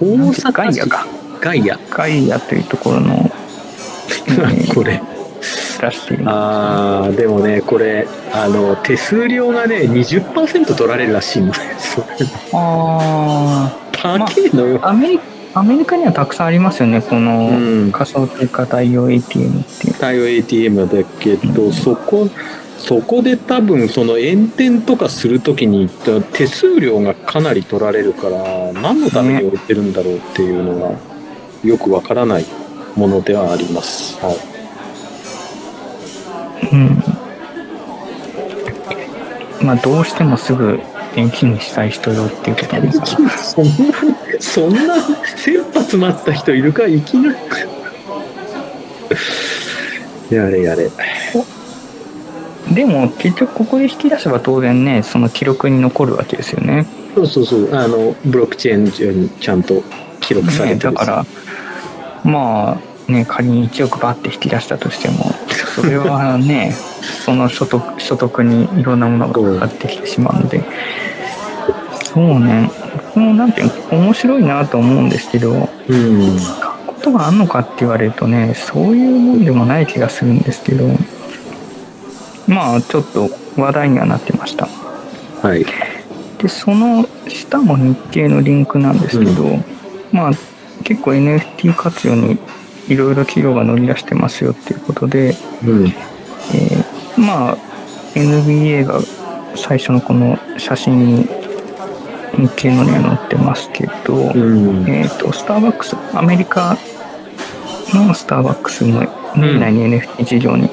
[0.00, 1.06] 大阪ガイアか。
[1.40, 1.78] ガイア。
[1.90, 3.30] ガイアというところの、
[4.74, 5.02] これ。
[5.42, 12.00] 出してるああでもねこれあの手数料がね20%取られるらしいんです
[12.52, 19.94] ああ 高いのよ、まあ、アメリカアメリカにはたくさんありますよね、この仮想通貨対応 ATM っていう。
[19.94, 22.26] 対応 ATM だけど、うん、そこ、
[22.84, 25.88] そこで多分その炎天とかするときに
[26.32, 30.98] 手数料がかなり取られるから何のために置いてるんだろうっていうのが
[31.64, 32.46] よくわからない
[32.96, 34.18] ものではあります。
[34.20, 34.36] はい、
[36.72, 37.02] うん。
[39.66, 40.80] まあ、どうしてもすぐ
[41.16, 43.06] 現金にしたい人よっていうことですか？
[43.06, 43.72] そんな、
[44.40, 44.96] そんな
[45.36, 46.88] 切羽詰まった人いるか？
[46.88, 47.38] いきなり。
[50.34, 50.90] やれやれ。
[52.74, 56.86] でも、結局ここで引き出せば当然ね、その記録に残るわけですよね。
[57.14, 57.74] そうそうそう。
[57.74, 59.82] あの、ブロックチェーン上にちゃんと
[60.20, 61.26] 記録されねてるだから、
[62.24, 65.32] まあ、ね、仮に1億バッて引き出したとしても、
[65.74, 66.74] それはね、
[67.24, 70.62] その所得所得にいろんなものがかかってきてしまうので、
[72.04, 72.70] そうね、
[73.14, 76.38] 僕もなんていうの、面白いなと思うんですけど、うん。
[76.38, 80.86] 使うことがあるのかって言われるとね、そういうもんでもない気がするんですけど、
[82.46, 84.68] まあ、ちょっと話題にはなってました。
[85.42, 85.64] はい。
[86.38, 89.58] で、その下も日経のリンクなんですけど、
[90.12, 90.32] まあ、
[90.84, 92.38] 結構 NFT 活用に
[92.88, 95.86] いろいろ企業が乗り出してますよっていうことで、うん。
[95.86, 97.56] えーまあ、
[98.14, 99.00] NBA が
[99.54, 101.28] 最初のこの写真に
[102.36, 104.88] 日経のには載ってますけど、うん。
[104.88, 106.76] えっ、と、スターバックス、アメリカ
[107.94, 109.02] のスターバックスの
[109.36, 110.68] 年内に NFT 事業に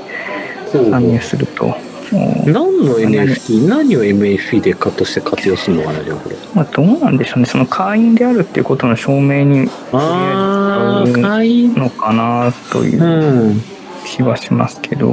[0.71, 1.75] 参入すると、
[2.11, 6.35] お何の NFT、何を MFP でカットして活用するのかな、じゃあこれ。
[6.55, 11.75] まあ、どうなんでしょうね、その会員であるっていうことの証明にああ会員。
[11.75, 13.61] のかなといううん
[14.05, 15.11] 気はしますけど、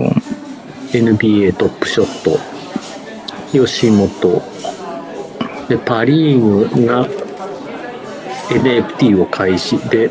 [0.92, 2.38] NBA トップショット。
[3.52, 4.42] 吉本。
[5.68, 7.06] で、パ・リーグが
[8.48, 9.78] NFT を開始。
[9.90, 10.10] で、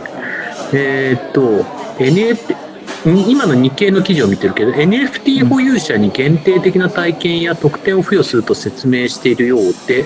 [0.74, 1.64] えーっと、
[1.98, 2.65] NFT、ん
[3.06, 10.06] 今の日経の記事を見てるけど、NFT 保有者に限定的な体験や特典を付与すると説明しているようで、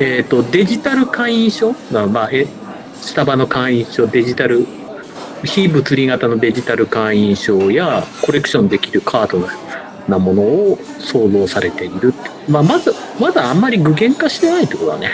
[0.00, 2.46] えーっと、デジタル会員証、まあまあ、え
[2.94, 4.66] スタバの会員証、デジタル、
[5.44, 9.46] 非物理型のデジタル会員証やコレクションできるカード
[10.08, 12.14] なものを想像されている。
[12.48, 15.10] まあ、まず、まだあんまり具現化してないってことだね。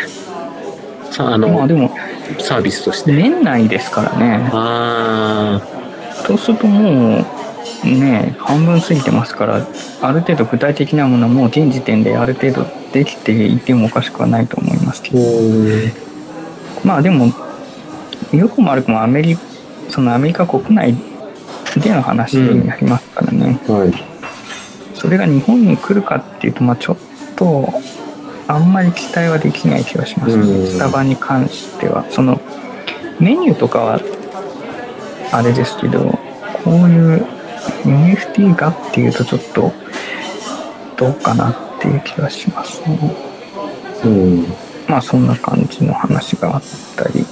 [1.10, 1.90] さあ、あの、まあでも、
[2.38, 3.12] サービスとして。
[3.12, 5.60] 年内ですからね、あ
[6.26, 7.24] そうするとも
[7.84, 9.66] う、ね、半分過ぎてますから、
[10.02, 16.08] ある程度具体的なものはもう現時点である程度できていてもおかしくはないと思いますけー、ど、うん
[16.84, 17.32] まあでも、
[18.32, 19.36] よくも悪くもアメリ
[19.88, 20.94] そのアメリカ国内
[21.76, 23.92] での話になりますからね、はい。
[24.94, 26.96] それが日本に来るかっていうと、まあちょっ
[27.36, 27.72] と、
[28.46, 30.66] あんまり期待はできない気がしますね、うん。
[30.66, 32.04] スタバに関しては。
[32.10, 32.40] その、
[33.20, 34.00] メニューとかは、
[35.32, 36.00] あれですけど、
[36.64, 37.26] こういう
[37.84, 39.72] NFT がっていうとちょっと、
[40.96, 43.14] どうかなっていう気がしますね。
[44.04, 44.46] うん。
[44.88, 46.62] まあそんな感じの話があっ
[46.96, 47.24] たり、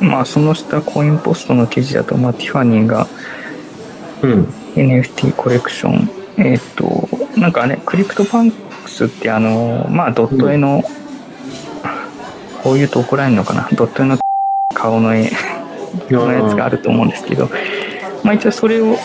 [0.00, 3.06] まあその下コインポストの記事だと、まあティファニーが
[4.22, 4.44] うん。
[4.74, 10.84] NFT コレクション、えっ、と、なんかね、クリプトパンクスってあの、まあドット絵の、
[12.62, 14.18] こういうと怒られるのかな、ドット絵の
[14.74, 15.30] 顔の絵
[16.10, 17.50] のやつがあると思うんですけど、
[18.22, 18.96] まあ一応それを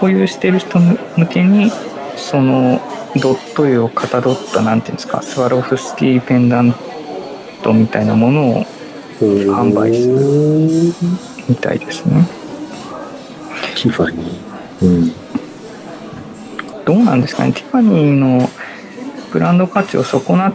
[0.00, 1.70] 保有してる人向けに、
[2.16, 2.80] その
[3.16, 6.74] ドット絵をかたどった、なんていうんですか、スワロフスキーペンダン
[7.62, 8.66] トみたいなものを
[9.20, 10.94] 販売する
[11.48, 12.26] みたいですね。
[13.74, 14.86] ティファニー。
[14.86, 15.12] うん。
[16.84, 18.48] どうなんですかね、ティファニーの
[19.32, 20.52] ブランド価値を損なっ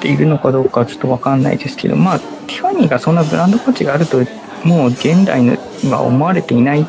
[0.00, 4.24] ているのかどうかはちょっとわかんないですけど、まあ、ティファニーがそんなブランド価値があると、
[4.64, 5.56] もう現代に
[5.90, 6.86] は思われていない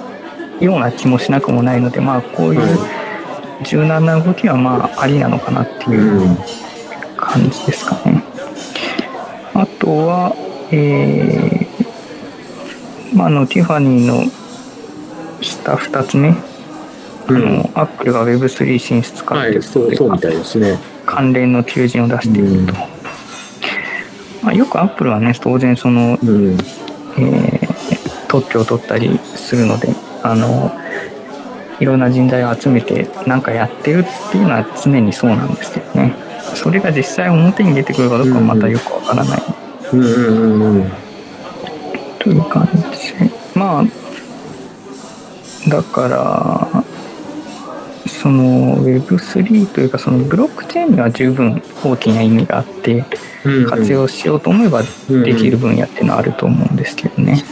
[0.59, 2.77] ような気もしなくもないので、まあ、こういう
[3.63, 6.37] 柔軟な動きはまあありなのかなっていう
[7.17, 8.23] 感じですかね。
[9.53, 10.35] あとは、
[10.71, 14.23] えー、まあ、あの、ティファニーの
[15.41, 20.79] 下2つ目、あの、アップルが Web3 進出かはい、そう、そうみたいですね。
[21.05, 22.73] 関連の求人を出していると。
[24.41, 26.57] まあ、よくアップルはね、当然その、うん。
[27.17, 27.60] えー
[28.31, 29.89] 特許を取ったりするので、
[30.23, 30.71] あの、
[31.81, 36.15] いろんな人材を集めてなんかやってるっていうのは常にそうなんですけどね。
[36.55, 39.43] それが実際表に出てくるかどうかはまたよくわからない
[39.91, 40.91] うんうんうんうん。
[42.19, 43.29] という感じで。
[43.53, 46.83] まあ、だから、
[48.07, 53.03] その Web3 というかそのブロックチェーンには十分大きな意味があって
[53.67, 57.43] 活用しようと思えばできる分野っていうのはあると思うんですけどね。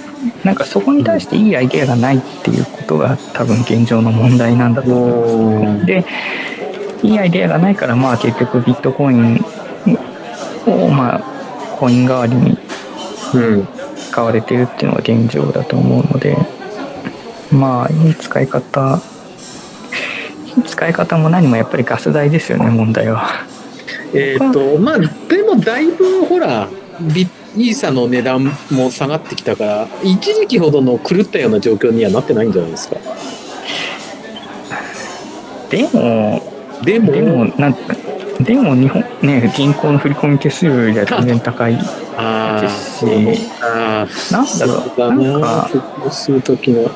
[0.44, 5.86] なんかそこに対していいアイデアがないっていうことが多分現状の問題なんだと思います。
[5.86, 6.06] で、
[7.04, 9.44] いいアイデアがないからまあ結局ビットコイン
[10.66, 11.20] をまあ
[11.78, 12.58] コイン代わりに
[13.34, 13.68] うん。
[14.10, 16.36] 使われてるっていうのが現状だと思うので
[17.52, 19.00] まあいい使い方
[20.58, 23.46] いい使い方も何もやっぱりガス代ですよね問題は
[24.14, 26.68] えっ、と、まあ、でもだいぶほら、
[27.14, 32.98] ビイーサの値段も下がってきたから、一時期ほどの狂ったような状況にはなってないんじゃないですか？
[35.70, 36.42] でも
[36.84, 37.76] でも、でもなん
[38.40, 41.82] でも日本ね銀行の振込手数料よりは全然高いで
[42.70, 43.06] すし
[44.32, 45.70] なんだろうなんな、
[46.02, 46.90] かする時の。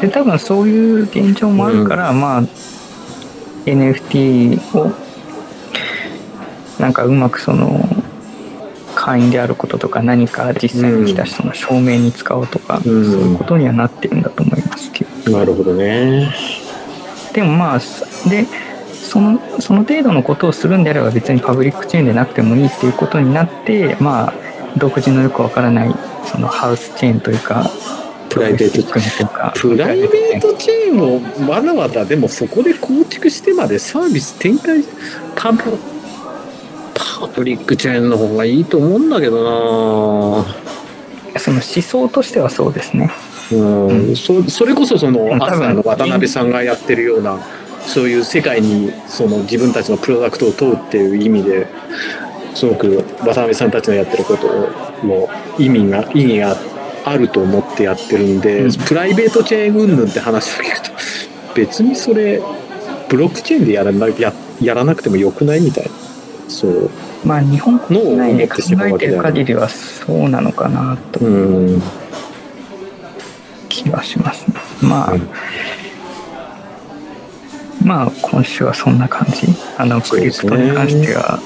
[0.00, 2.42] で多分そういう現状もあるから、まあ
[3.66, 4.90] NFT を
[6.80, 7.86] なんかうまくその
[9.00, 12.82] 会員であることとか何か実際に来た人の証明に使おうとか、うん。
[12.82, 15.38] そういうことにはなってるんだと思いますけど。
[15.38, 16.30] なるほどね。
[17.32, 18.44] でもまあすで
[18.92, 24.34] そのその程度のことをするんであれば別にパブリックチェーンでなくてもいいっていうことになってまあ
[24.76, 25.94] 独自のよくわからない
[26.26, 27.70] そのハウスチェーンというか
[28.28, 29.52] プライベートプログレッシブというか。
[29.56, 34.84] プライベートチェーンをわざわざでもそこで構築してまでサービス展開
[35.36, 35.78] パブ
[37.20, 40.46] パブリックチェーンの方がいいと思うんだけどな。
[41.38, 43.10] その思想としてはそうですね。
[43.52, 44.16] うん、うん。
[44.16, 45.42] そそれこそそのうん多分。
[45.44, 47.38] アスターの渡辺さんがやってるような
[47.86, 51.66] そういう世界にその自分たちのプロダクトを問うっていう意味で
[52.54, 54.48] すごく渡辺さんたちのやってること
[55.06, 56.56] の意味が意義が
[57.04, 58.72] あると思ってやってるんで、うん。
[58.72, 60.90] プライベートチェーン云々って話を聞くと
[61.54, 62.40] 別にそれ
[63.08, 65.90] ブロックチェーンでやらなややらなくてもよくないみたいな。
[66.48, 66.90] そう
[67.24, 68.56] まあ日本国内で考
[68.86, 71.20] えてる限りはそうなのかなと。
[71.20, 71.82] うん
[73.70, 74.56] 気がしますね。
[74.82, 75.28] まあ、うん
[77.82, 79.46] まあ今週はそんな感じ。
[79.78, 81.40] あのクリプトに関しては、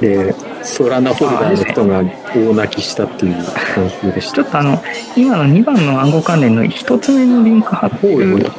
[0.00, 2.02] でソラナホルダーの人が
[2.34, 4.34] 大泣きしたっていう話でした。
[4.34, 4.82] ちょっとあの
[5.16, 8.50] 今の2番の暗号関連の1つ目のリンク貼ってる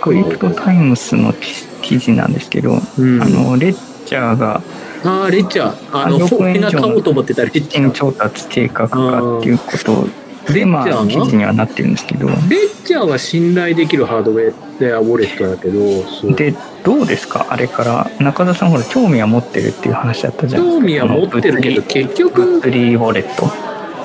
[0.00, 1.52] クリプトタイムスの記
[1.86, 3.22] 記事なんですけど、うん。
[3.22, 4.62] あのレッチャーが
[5.04, 5.96] ああレッチャー。
[5.96, 10.08] あのあ6そうみんな買おうと思ってたレッチャー調達計画かっていうこと
[10.52, 12.36] で、レッチャーまあが記事にはなってるんですけど、レッ
[12.84, 14.52] チャーは信頼できるハードウェ
[14.94, 17.46] アウォレットだけどでどうですか？
[17.50, 20.82] あれから中田さんほら興味は持ってるっていう話だったじゃないですか。
[20.82, 23.50] 興味は持ってるけどこ結の局物理ウォレット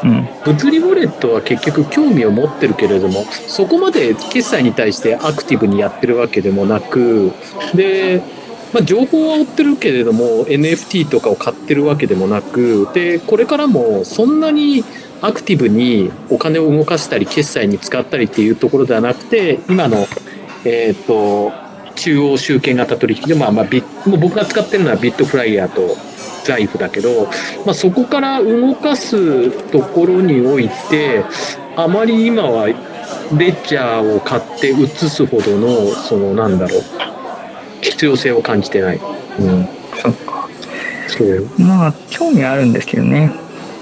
[0.04, 7.32] 物理ウォレットは結局興味を持ってるけれどもそこまで決済に対してアクティブにやってるわけでもなく
[7.76, 8.22] で、
[8.74, 14.84] まあ、情報は追ってるけれども NFT とかを買ってるわけでもなくでこれからもそんなに
[15.22, 20.08] アクティブにお金を動かしたり決済に使ったりっていうところではなくて今の
[20.64, 21.52] えっ、と
[21.96, 25.96] 中央集権型取引で、まあまあ、ビもう僕が使ってるのはビットフライヤーと
[26.44, 27.26] 財布だけど、
[27.66, 31.24] まあ、そこから動かすところにおいて
[31.76, 32.74] あまり今はレ
[33.50, 36.82] ッジャーを買って移すほどのそのなんだろう
[37.82, 38.98] 必要性を感じてない、
[39.40, 39.68] うん、
[40.02, 40.50] そっか。
[41.08, 43.32] そうまあ興味はあるんですけどね。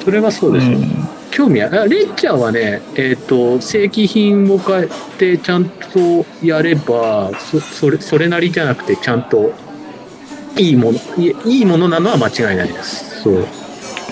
[0.03, 1.09] それはそうですよ、ん。
[1.31, 9.53] 興味ああレッチャーはね、えっと正規品を買ってちゃんとやればそそれそれなりじゃなくてちゃんと
[10.57, 13.21] いいものいいいものなのは間違いないです。
[13.21, 13.45] そう。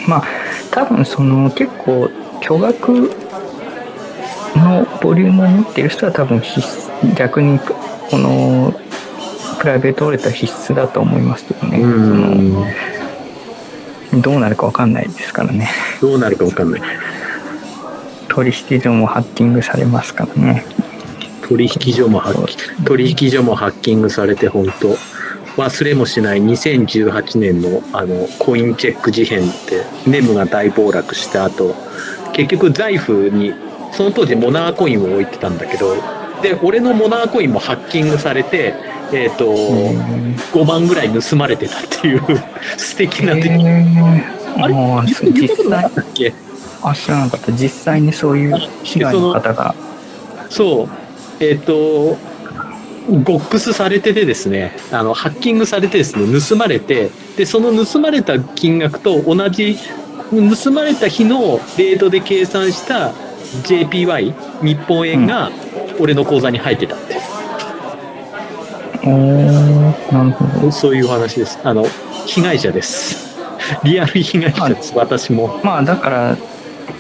[0.07, 0.23] まあ
[0.71, 2.09] 多分その結構
[2.41, 3.11] 巨額
[4.55, 6.61] のボリュームを持っている人は多分必
[7.15, 7.75] 逆にこ
[8.17, 8.73] の
[9.59, 12.51] プライベートウォレットは必須だと思いますけどね、うん。
[14.11, 15.69] そのどうなるかわかんないですからね。
[16.01, 16.81] どうなるかわかんない。
[18.29, 20.63] 取引所もハッキングされますからね。
[21.47, 24.95] 取引所もハッキ取引所もハッキングされて本当
[25.57, 31.75] 忘れもしない2018年のあのコインチェック事変ってネムが大暴落した後
[32.33, 33.53] 結局財布に
[33.91, 35.95] その当時モナーコインを置いてたんだけど
[36.41, 38.75] で俺のモナーコインもハッキングされて
[39.11, 40.35] えっ、と、うん。
[40.35, 42.21] 5万ぐらい盗まれてたっていう
[42.77, 44.63] 素敵な出来えー。
[44.63, 45.31] あれ？
[45.31, 45.89] 実際
[46.83, 47.51] あ知らなかった。
[47.53, 49.75] 実際にそういう被害の方が。
[50.49, 52.17] そう、えっ、と、
[53.07, 59.77] ゴックスされててですね、あの、ハッキングされてですね、盗まれて、で、その盗まれた金額と同じ、
[60.29, 63.13] 盗まれた日のレートで計算した
[63.63, 65.51] JPY、日本円が
[65.99, 67.17] 俺の口座に入ってたって、
[69.03, 71.59] おーなるほどそういうお話です。
[71.63, 71.85] あの、
[72.25, 73.37] 被害者です。
[73.83, 75.61] リアル被害者です、私も。
[75.63, 76.37] まあだから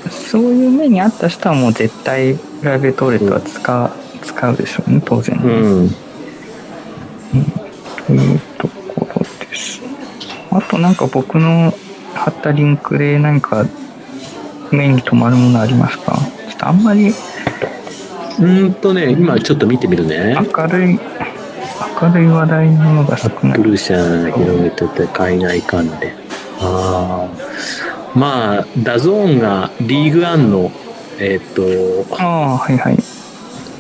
[0.09, 5.35] そういう目にあった人はもう絶対プライベートウォレットは使う使うでしょうね当然。
[5.37, 5.89] ね、うん。
[8.05, 9.81] というところです。
[10.51, 11.73] あとなんか僕の
[12.13, 13.65] 貼ったリンクで何か
[14.71, 16.17] 目に留まるものありますか？
[16.49, 20.35] ちょっとあんまりうーんとね、今ちょっと見てみるね。
[20.35, 20.99] 明るい
[22.01, 23.57] 明るい話題のものが少ない。
[23.57, 26.13] ブルーシャン広げてて海外関連
[26.59, 30.71] ああまあダゾーンがリーグワンの
[31.19, 31.63] えっ、と
[32.19, 32.97] ああはいはい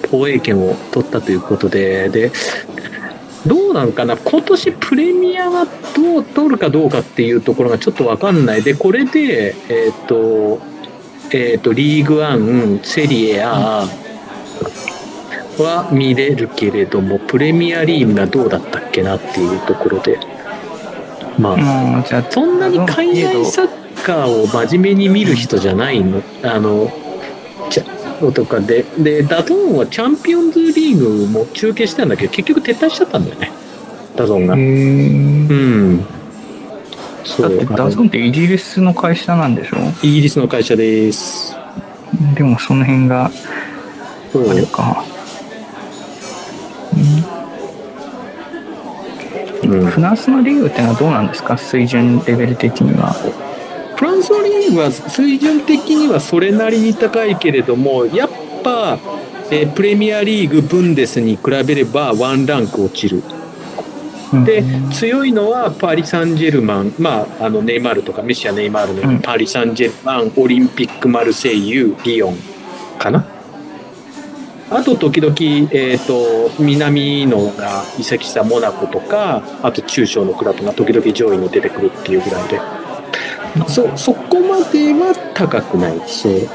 [0.09, 2.31] 放映権を取ったということでで
[3.45, 8.63] どうなんかな今年プレミアがどう取るかどうかっていうところがちょっと分かんない。
[8.63, 10.59] でこれでえっ、と
[11.31, 13.43] えっ、とリーグワンセリエ A
[15.59, 20.19] は見れるけれどもプレミアリーグがどうだったっけなっていうところで。
[21.39, 23.69] まあもうじゃあそんなに海外サッ
[24.03, 26.21] カーを真面目に見る人じゃないの？
[26.43, 26.91] あの
[28.33, 33.51] とかででダゾーンはチャンピオンズリーグも中継してたんだけど結局撤退しちゃったんだよね。
[34.15, 34.55] ダゾーンが。
[34.55, 36.05] へうーん。
[37.23, 39.77] そうだってダゾーンってイギリスの会社なんでしょ？
[40.01, 41.55] イギリスの会社です。
[42.35, 43.29] でもその辺があ
[44.53, 45.03] れか、
[49.63, 49.85] うん。
[49.87, 51.57] フランスのリーグってのはどうなんですか？
[51.57, 53.13] 水準レベル的には
[54.77, 58.29] は水準的にはそれなりに高いけれどもやっ
[58.63, 58.99] ぱ、
[59.51, 63.23] えープレミアリーグブンデスに比べればワンランク落ちる。
[64.45, 64.91] でうん。
[64.91, 72.37] 強いのはパリ・サンジェルマン、まあ、あのネイマールとかメッシやネイマールのパリ・サンジェルマン、オリンピック・マルセイユ、リヨン
[72.99, 73.25] かな。
[74.69, 75.33] あと時々、
[75.71, 82.59] えー、と南のが移籍したモナコとかあと中小のクラブが時々上位に出てくるっていうぐらいで
[83.67, 86.49] そそこまでは高くないそう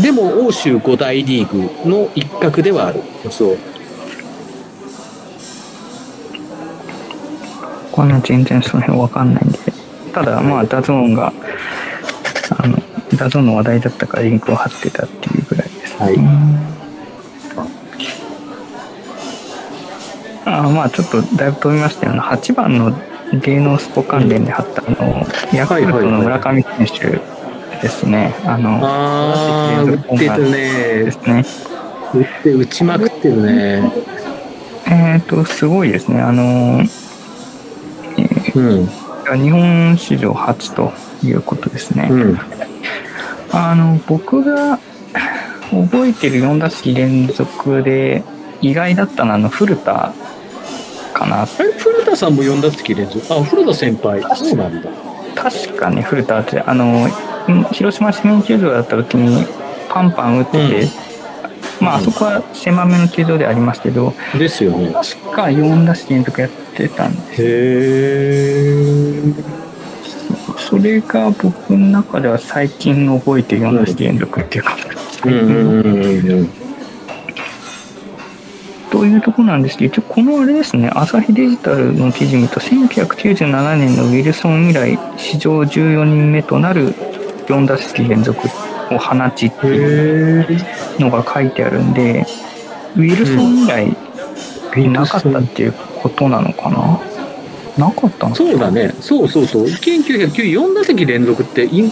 [0.00, 3.02] でも欧州5大リーグの一角ではある。
[3.30, 3.58] そう。
[7.90, 9.58] これは全然その辺わかんないんで。
[10.12, 11.32] ただまあダゾーンが
[12.58, 12.78] あの
[13.16, 15.98] DAZN の話題だったからリンクを貼ってたっていうぐらいです。
[15.98, 16.18] ね、はい。
[20.44, 22.20] あまあちょっとだいぶ飛びましたよね。
[22.20, 22.96] 8番の
[23.32, 27.20] 芸能スポ関連で貼ったのヤクルトの村上選手
[27.82, 31.10] ですねあのああ、打ってるでね。
[31.10, 31.44] すね
[32.14, 33.92] 打って、打ちまくってるね。
[34.90, 36.80] えっ、とすごいですねあの
[38.54, 38.86] うん。
[39.42, 42.38] 日本史上初ということですね、うん。
[43.52, 44.78] あの僕が
[45.70, 48.24] 覚えてる4打席連続で
[48.62, 50.14] 意外だったのはあの古田
[51.18, 53.26] かなあれ、古田さんも呼んだ時連続。
[53.34, 54.22] あ、古田先輩。
[54.36, 54.88] そうなんだ。
[55.34, 57.10] 確かね古田ってあのん
[57.72, 59.46] 広島市民球場だった時に
[59.88, 60.88] パンパン打ってて、うん
[61.80, 64.92] まああそこは狭めの球場でありますけどですよね。
[64.92, 67.46] 確か4打席連続やってたんですへ
[69.06, 69.22] え。
[70.56, 74.76] それが僕の中では最近覚えてる4打席連続っていうか、
[75.24, 76.50] うんうんうんうん。
[78.90, 86.94] というところなんですけど、一応このあれですね、朝日デジタルの記事見ると、1997年のウィルソン以来、史上14人目となる
[87.46, 88.46] 4打席連続
[88.90, 90.46] を放ちっていう。
[90.98, 92.26] のが書いてあるんで、
[92.96, 93.96] ウィルソン以来
[94.88, 95.72] なかったっていう
[96.02, 97.00] ことなのかな、
[97.78, 98.34] なかったの？
[98.34, 101.90] そうだね、そうそうそう、1994打席連続ってい、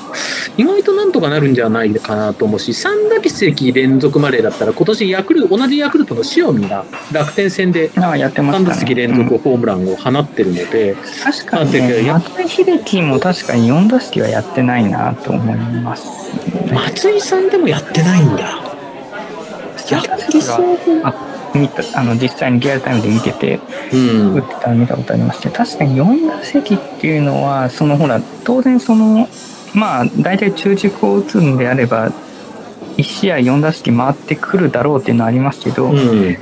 [0.56, 16.72] 意外となんとかなるんじゃないかなと思うし、3打席連続までだったら、今年ヤクル同じヤクルトの塩見が楽天戦でああやってまし3たね打席連続ホームランを放ってるので、確かになんていうね、か松井秀喜も確かに4打席はやってないなと思います、ね。
[16.72, 18.42] 松井さんでもやってないんだ。
[19.88, 20.78] やってそう。
[21.56, 23.60] あ見たあの実際にリアルタイムで見てて、
[23.92, 29.28] うん打ってたの見たことありますけど、確かに4打席っていうのは、そのほら、当然その、
[29.74, 32.10] まあ、大体中軸を打つんであれば、
[32.96, 36.36] 1試合4打席回ってくるだろうっていうのはありますけど、うん。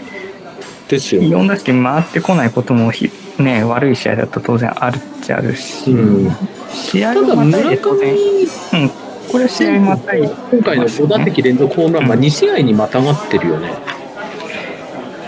[0.89, 1.23] ですよ。
[1.23, 6.33] 4打席回ってこないこともひ、ね、悪い試合だと当然あるっちゃあるし、うん
[6.75, 8.89] 試合をまたい当然、上、うん、
[9.31, 13.73] これは試合またいで今回の5打席連続ホームランは2試合にまたがってるよね。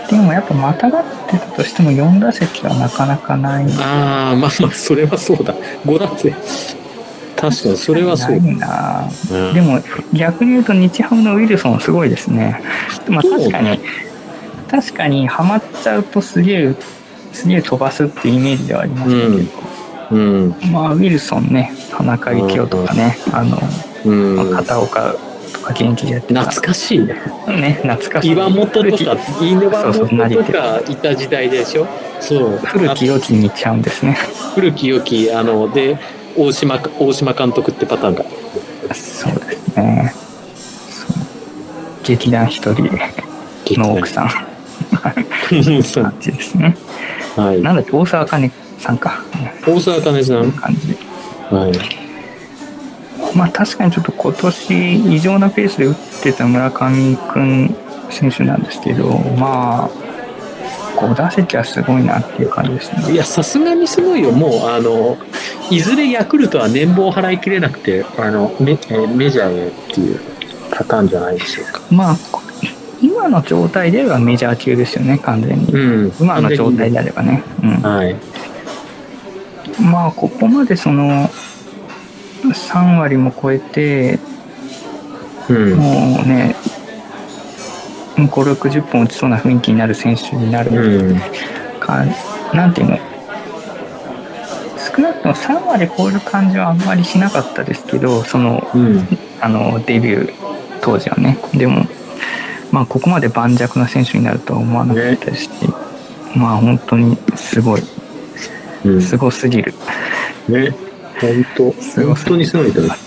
[0.09, 3.65] でもやっぱまたがってたとしても4打席はなかなかない。
[3.79, 5.53] ああ、まあまあ、それはそうだ。
[5.85, 6.33] 5打席。
[7.35, 8.39] 確かに、それはそう。
[8.39, 9.79] ないなうんでも
[10.13, 12.61] 逆に言うと日ハムのウィルソンすごいですね。
[13.07, 13.79] まあ確かに、
[14.69, 16.75] 確かにハマっちゃうとすげえ、
[17.33, 19.37] すげえ飛ばすってイメージではありますけど、
[20.11, 20.55] うん。
[20.71, 23.59] まあウィルソンね、田中幸雄とかね、あの、
[24.05, 24.55] うん。
[24.55, 25.26] 片岡とか
[25.73, 26.41] 元気でやってた。
[26.41, 27.13] 懐かしいね。
[27.47, 28.31] ね、懐かしい。
[28.31, 31.87] 岩本とか、岩本とかいた時代でしょ？
[32.19, 32.57] そう。
[32.57, 34.17] 古き良きに行っちゃうんですね。
[34.55, 35.97] 古き良き、あの、で、
[36.35, 38.23] 大島、大島監督ってパターンが。
[38.93, 40.13] そうですね。
[42.03, 42.83] 劇団一人
[43.79, 44.29] の奥さん。
[45.83, 46.75] そう感じですね。
[47.35, 47.61] はい。
[47.61, 49.21] なんだっけ、大沢あかねさんか。
[49.65, 50.51] 大沢かねさん。
[50.51, 50.97] 感じ。
[51.53, 52.06] はい。
[53.35, 57.75] まあ確かにちょっと今年異常なペースで打ってた村上君
[58.09, 59.89] 選手なんですけど、まあ、
[60.97, 63.13] 5打席はすごいなっていう感じですね。
[63.13, 64.31] いや、さすがにすごいよ。
[64.31, 65.17] もう、あの、
[65.69, 70.19] いずれヤクルトは年俸払いきれなくて、あの、メえーメジャーへっていう
[70.71, 71.81] パターンじゃないでしょうか。
[71.91, 72.17] まあ、
[73.01, 75.71] 今の状態ではメジャー級ですよね、完全に。
[75.71, 76.13] うん。
[76.19, 77.43] 今の状態であればね。
[77.61, 77.69] うん。
[77.81, 78.15] はい。
[79.79, 81.29] まあ、ここまでその、
[82.53, 84.19] 3割も超えて、
[85.49, 85.73] うん。
[85.75, 86.55] もうね、
[88.17, 91.19] 5、60本打ちそうな雰囲気になる選手になるうん。
[91.79, 92.03] か、
[92.53, 92.99] なんていうの、
[94.77, 99.07] 少なくとも3割超える感じはあんまりしなかったですけど、その、うん。
[99.39, 100.33] あの、デビュー
[100.81, 101.37] 当時はね。
[101.53, 101.85] でも、
[102.71, 105.49] まあ、ここまで盤石な選手になるとは思わなかったし、
[106.35, 107.81] まあ、本当にすごい、
[108.85, 109.01] うん。
[109.01, 109.73] すごすぎる。
[110.47, 110.86] ね。
[111.21, 112.97] 本当本当にすごいと思う。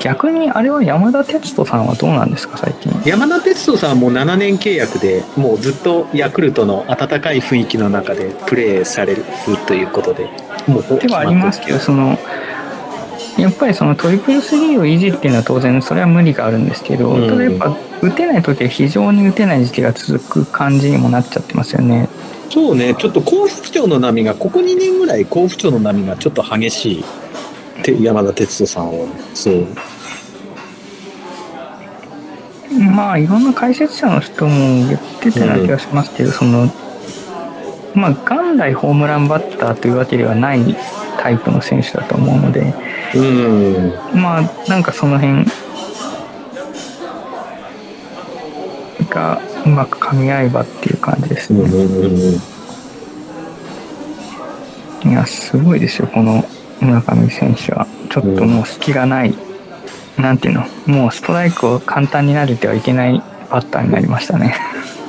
[0.00, 2.92] 逆に、あれは山田哲人さんはどうなんですか、最近。
[3.04, 9.24] 山田哲人さんはもう7年契約で、もうずっとヤクルトの温かい雰囲気の中でプレーされる
[9.66, 10.28] ということで、
[10.66, 12.18] もうではありますけど、その、
[13.38, 22.08] やっぱりそのトリプルスリーを維持っていうのは当然それは無理があるんですけど、うんただやっぱ打てない時は非常に打てない時期が続く感じにもなっちゃってますよね。
[22.52, 27.04] そうね、ちょっと甲府不調の波が、ここ2年ぐらい甲府不調の波がちょっと激しいっ
[27.82, 29.66] て山田哲人さんを、そう。
[32.78, 36.70] まあいろんな解説者の人も言ってたような気がしますけど、その、
[37.94, 40.76] まあ元来ホームランバッターというわけではない
[41.18, 42.74] タイプの選手だと思うので、
[43.14, 44.20] うん。
[44.20, 45.46] まあなんかその辺
[49.12, 51.62] がうまく噛み合えばっていう感じですね。
[55.04, 56.44] いや、すごいですよ、この
[56.80, 57.86] 村上選手は。
[58.08, 59.34] ちょっともう隙がない、
[60.16, 64.56] なんていうの、もうストライクを簡単に慣れてはいけないバッターになりましたね。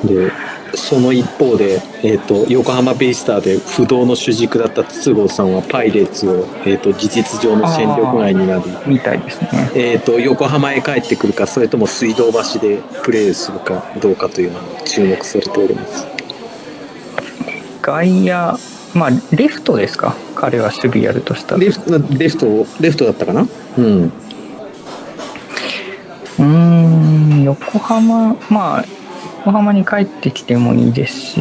[0.04, 0.30] で、
[0.76, 9.70] その一方で、えっ、と、横浜ベイスターで不動の主軸だった筒香さんはパイレーツを、えっ、と、事実上の戦力外になり、みたいですね。
[9.74, 16.06] えっ、と、横浜へ帰ってくるか、それとも水道橋でプレーするかどうかというのが注目されております。
[17.82, 18.58] 外野、
[18.94, 20.14] まあ、レフトですか？
[20.34, 21.60] 彼は守備やるとしたら。
[21.60, 23.46] レフト、レフト、レフトだったかな？
[23.78, 24.12] うん。
[26.38, 28.84] うーん、横浜、まあ、
[29.44, 31.40] 横浜に帰ってきてもいいですし、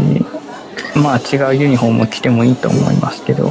[0.95, 3.47] まあ違うユニフォームを着てもいいと思いますけど、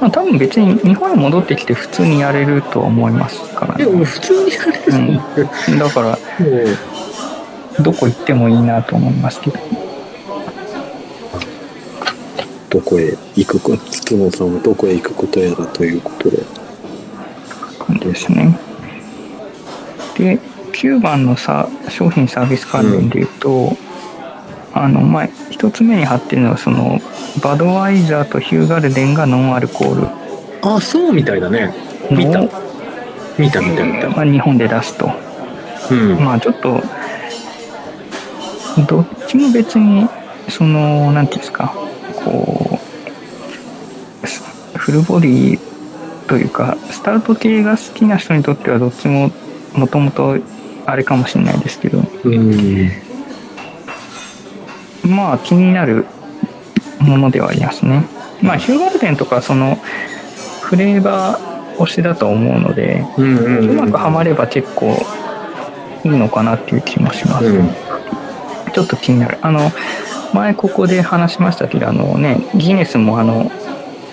[0.00, 4.04] まあ多分別に日本に戻ってきて普通にやれるとは思いますからでもね。
[4.04, 6.18] 普通にやれる、うん、だから、
[7.82, 9.58] どこ行ってもいいなと思いますけど。
[12.70, 16.38] どこへ行くか、筒香さんはどこへ行くことやらということで。
[17.78, 18.58] 感じですね。
[20.16, 20.38] で、
[20.78, 23.76] 9番のさ商品サービス関連で言うと、
[24.72, 27.00] あの、前、一つ目に貼ってるのはその
[27.42, 30.08] バドワイザーとヒューガルデンがノンアルコール。
[30.62, 31.74] あそうみたいだね。
[32.12, 32.38] 見た。
[32.38, 32.48] の
[33.36, 34.08] 見た見た見た。
[34.10, 35.10] まあ、日本で出すと。
[35.90, 36.24] うん。
[36.24, 36.80] まあちょっと
[38.86, 40.06] どっちも別に
[40.48, 41.74] そのなんていうんですか
[42.24, 42.78] こ
[44.22, 44.42] うス
[44.76, 45.58] フルボディ
[46.28, 49.32] というかスタウト系が好きな人にとってはどっちも
[49.74, 50.38] もともと
[50.88, 52.02] あれかもしれないですけど。
[52.24, 52.90] うん。
[55.04, 56.06] まあ気になる
[56.98, 58.06] ものではありますね。
[58.40, 59.76] まあヒューガルデンとかその
[60.62, 63.22] フレーバー推しだと思うのでう
[63.74, 64.96] まくはまれば結構
[66.04, 67.68] いいのかなっていう気もします、うん。
[68.72, 69.38] ちょっと気になる。
[69.42, 69.70] あの
[70.32, 73.50] 前ここで話しましたけどあのねギネスもあの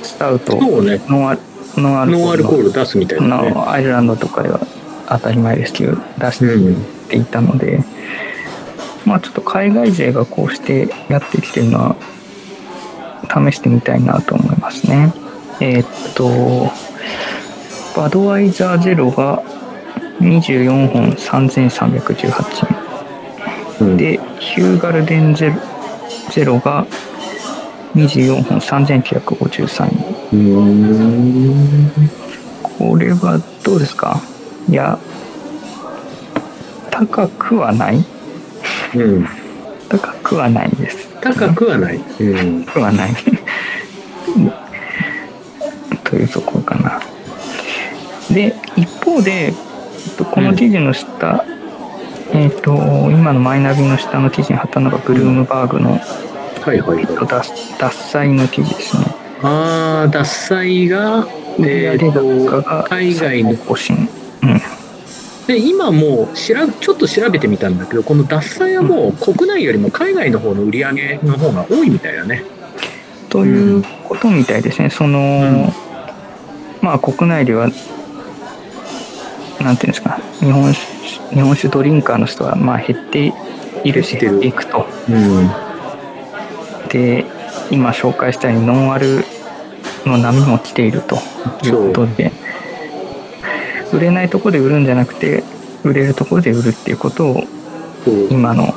[0.01, 1.41] スタウトノンアル
[1.77, 3.51] ノンアルコールル出すみたいだね。
[3.51, 4.59] のアイルランドとかでは
[5.07, 6.75] 当たり前ですけど出しうん
[7.09, 7.83] ていたので、
[9.05, 11.95] まあちょっと海外勢がこうしてやってきてるのは
[13.29, 15.13] 試してみたいなと思いますね。
[15.61, 16.71] えーっと
[17.95, 19.41] バドワイザーゼロが
[20.19, 22.67] 24本3318
[23.81, 23.97] 円うん。
[23.97, 25.55] で、ヒューガルデンゼロ
[26.31, 26.85] ゼロが
[27.95, 29.83] 24本3953
[30.33, 30.39] 円。
[30.39, 31.91] うん。
[32.63, 34.19] これはどうですか？
[34.69, 34.97] いや、
[36.91, 38.03] 高くはない
[38.95, 39.27] うん
[39.89, 41.09] 高くはないです。
[41.21, 43.11] 高くはないうん高くはない。
[46.03, 46.99] というところかな。
[48.33, 49.53] で、一方で、えっ
[50.17, 51.45] とこの記事の下、
[52.33, 52.73] えっ、と、
[53.11, 55.99] 今のマイナビの下の記事に貼ったのが、ブルームバーグの、
[56.61, 59.05] はいはい脱脱菜の記事ですね。
[59.43, 61.27] ああ脱菜が
[61.59, 64.09] え売ー海外の更新。
[64.45, 64.61] うん。
[65.47, 72.43] で今もうちょっと調べてみたんだけどこの脱菜はもう国内よりも海外の方の売り上げの方が多いみたいだね。
[73.29, 74.89] ということみたいですね。
[74.89, 75.73] その、ん。
[76.81, 77.69] まあ国内では、
[79.59, 80.95] なんていうんですか、日本酒
[81.35, 83.33] 日本酒ドリンカーの人はまあ減って
[83.83, 84.31] いるし、減ってる。
[84.31, 84.85] 減っていくと。
[85.09, 85.49] うん。
[86.89, 87.25] で、
[87.71, 89.25] 今紹介したようにノンアル
[90.05, 91.17] の波も来ていると
[91.63, 92.31] いうことで、
[93.95, 95.43] 売れないところで売るんじゃなくて、
[95.83, 97.43] 売れるところで売るっていうことを
[98.29, 98.73] 今の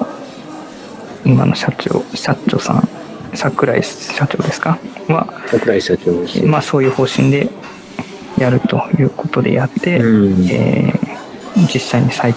[1.25, 2.89] 今の社長社長さん
[3.35, 4.79] 桜井社長ですか？
[5.09, 7.51] は、桜井社長ですまあ、そういう方針で
[8.39, 11.09] やるということでやって、うんえー
[11.73, 12.33] 実際に最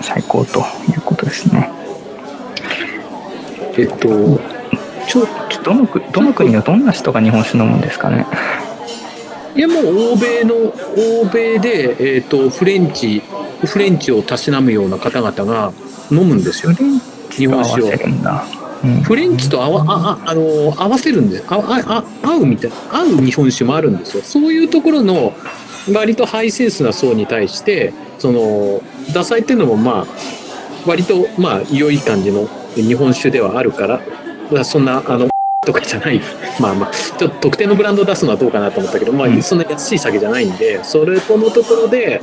[0.00, 0.58] 最高と
[0.90, 1.70] いうことですね。
[3.78, 4.40] えっと
[5.06, 5.26] ちょ
[5.62, 8.26] どの国どの国のどんな人が日本酒飲むんですかね？
[9.56, 13.22] いやもう欧米の欧米で、えっとフレンチ
[13.64, 15.72] フレンチをたしなむような方々が
[16.10, 17.00] 飲むんですよフレン
[17.30, 18.44] チと合わせるんだ。
[18.82, 19.02] うん。
[19.02, 22.76] フレンチと合わあああの合わせるんであああ合うみたいな。
[22.90, 24.22] 合う日本酒もあるんですよ。
[24.22, 25.32] そういうところの
[25.92, 28.82] 割とハイセンスな層に対してその
[29.12, 30.06] ダサいっていうのもまあ
[30.86, 34.00] 割とまあ良い感じの日本酒ではあるから
[34.50, 35.28] まあそんなあの
[35.64, 36.20] とかじゃない。
[36.60, 42.20] まあまあちょっと特定のブランド出すのはどうかなと思ったけど、まあ、そんな安い酒じゃないんでそれとのところで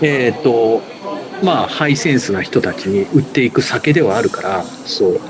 [0.00, 0.82] えっ、ー、と
[1.42, 5.20] まあハイセンスな人たちに売っていく酒ではあるからそう。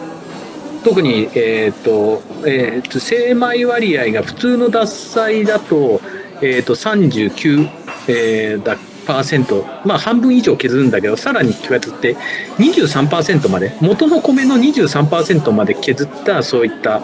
[0.85, 6.01] 特にえっ、ー、と,、えーと、精米割合が普通の獺祭だと,、
[6.41, 7.69] えーと、39、
[8.09, 8.79] えー、だっ
[9.19, 12.17] 23%、まあ半分以上削るんだけど、さらに削って
[12.59, 17.03] 23%まで、元の米の23%まで削ったそういった、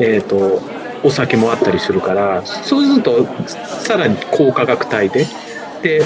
[0.00, 0.62] えっ、ー、と、
[1.04, 3.26] お酒もあったりするから、そうすると
[3.56, 5.26] さらに高価格帯で、
[5.82, 6.04] で、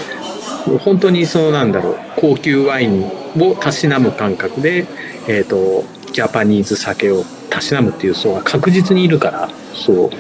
[0.81, 3.05] 本当にそのなんだろう、高級ワイン
[3.39, 4.87] をたしなむ感覚で、
[5.29, 10.11] えっ、ー、と、ジャパニーズ酒をたしなむっていう層が確実にいるから、そう。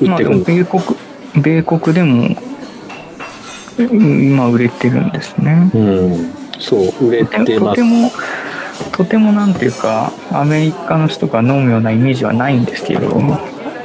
[0.00, 0.82] 売ってくる、米国
[1.34, 2.36] 米国でも
[3.78, 5.70] 今売れてるんですね。
[5.74, 7.82] うんそう売れとててます。
[7.82, 8.10] とても
[8.92, 13.20] とてもなんていうかアメリカの人が飲むようなイメージはないんですけど。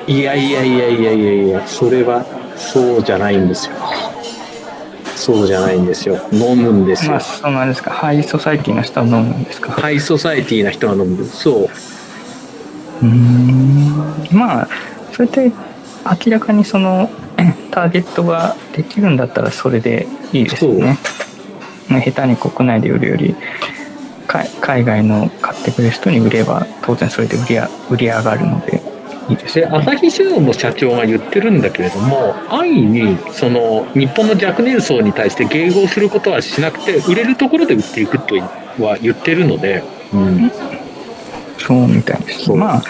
[0.07, 2.25] いやいやいやいやいやいやそれは
[2.57, 3.75] そうじゃないんですよ。
[5.15, 6.17] そうじゃないんですよ。
[6.31, 7.91] 飲むんですよ、まあそうなんですか。
[7.91, 9.71] ハイソサイティの人は飲むんですか？
[9.71, 11.23] ハイソサエティな人が飲む。
[11.25, 13.05] そう。
[13.05, 14.27] うーん。
[14.31, 14.67] まあ
[15.11, 15.51] それって
[16.25, 17.09] 明らかにその
[17.71, 20.97] ターゲットができるんだったらそれでいいですよね。
[21.89, 23.35] ね下手に国内で売るより
[24.27, 28.81] 海海外の買ってくれる人に売れば当然それで売りあ売り上がるので
[29.29, 29.65] いいですね。
[29.65, 38.35] 朝日新聞の社長が言ってるんだけれども安易にその日本の若年層に対して迎合することはしなくて売れるところで売っていくと
[38.83, 39.83] は言ってるので
[40.13, 40.51] うん。
[41.57, 42.51] そうみたいです。
[42.51, 42.83] まあ、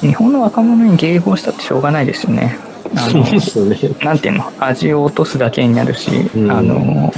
[0.00, 2.56] 日本の若者に迎合したってしょうがないですよね。
[2.96, 3.96] あのそうですよね。
[4.04, 4.52] なんていうの？
[4.58, 6.50] 味を落とすだけになるし、うん。
[6.50, 7.12] あの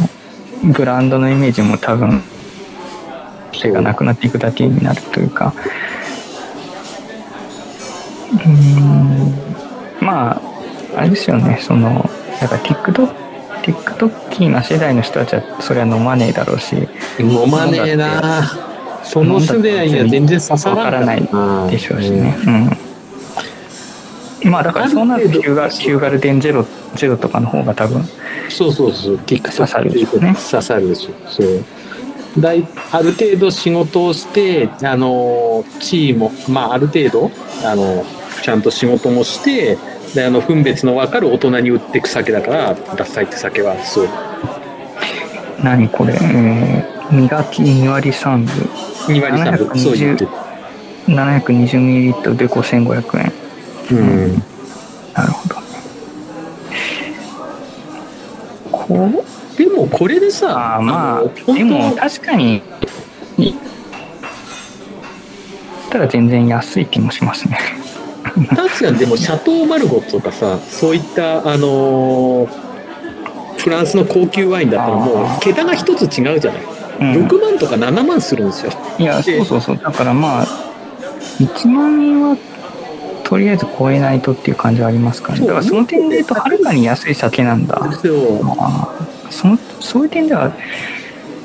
[0.62, 2.22] ブランドのイメージも多分
[3.52, 5.52] 手がなくなっていくだけになるというか。
[8.32, 9.34] うーん。
[10.00, 10.40] まあ
[10.96, 11.58] あれですよね。
[11.60, 12.08] その
[12.40, 13.12] だから TikTok
[13.62, 16.88] TikTok な世代の人たちはそれは飲まねえだろうし。
[17.18, 18.42] 飲まねえな。
[19.02, 21.14] その世代には全然刺さらな。
[21.16, 22.36] いなでしょうしね。
[22.46, 22.70] うん。
[24.44, 28.04] まあだからそうなるとキューガルデンゼロゼロとかの方が多分
[28.48, 31.30] そうそうそう、刺さるでしょうね刺さるでしょ。
[31.30, 31.64] そう。
[32.38, 37.30] だいある程度仕事をして、あの、地位も、まあ、ある程度、
[37.64, 38.04] あの、
[38.42, 39.78] ちゃんと仕事もして、
[40.14, 44.08] で、あの、分別の分かる大人に売っていく酒だから、ダサいって酒は、そう。
[45.62, 48.46] 何これ、えー、磨き2割3分
[49.14, 50.26] 2割3分、そう言って。
[51.06, 53.43] 720ml で5500円
[53.90, 54.42] うん。
[55.14, 55.54] なるほど。
[58.72, 59.24] こ
[59.54, 62.62] うでも、これでさ、あーまあでも確かに
[63.38, 63.54] い
[65.90, 67.58] たら全然安い気もしますね。
[68.56, 72.64] 確かにでもシャトー・マルゴとかさそういったあのー
[73.58, 76.62] フランスの高級ワインだったらもう桁が一つ違うじゃない、
[77.00, 77.26] うん。
[77.26, 78.72] 6万とか7万するんですよ。
[78.98, 79.78] いやそうそうそう。
[79.78, 80.46] だからまあ
[81.38, 82.36] 1万円は
[83.34, 85.46] とりあえず超えないとっていう感じはありますからね。
[85.48, 87.88] だからその点で言うとはるかに安い酒なんだ。
[87.88, 88.14] ですよ
[88.60, 90.52] あーそのそういう点では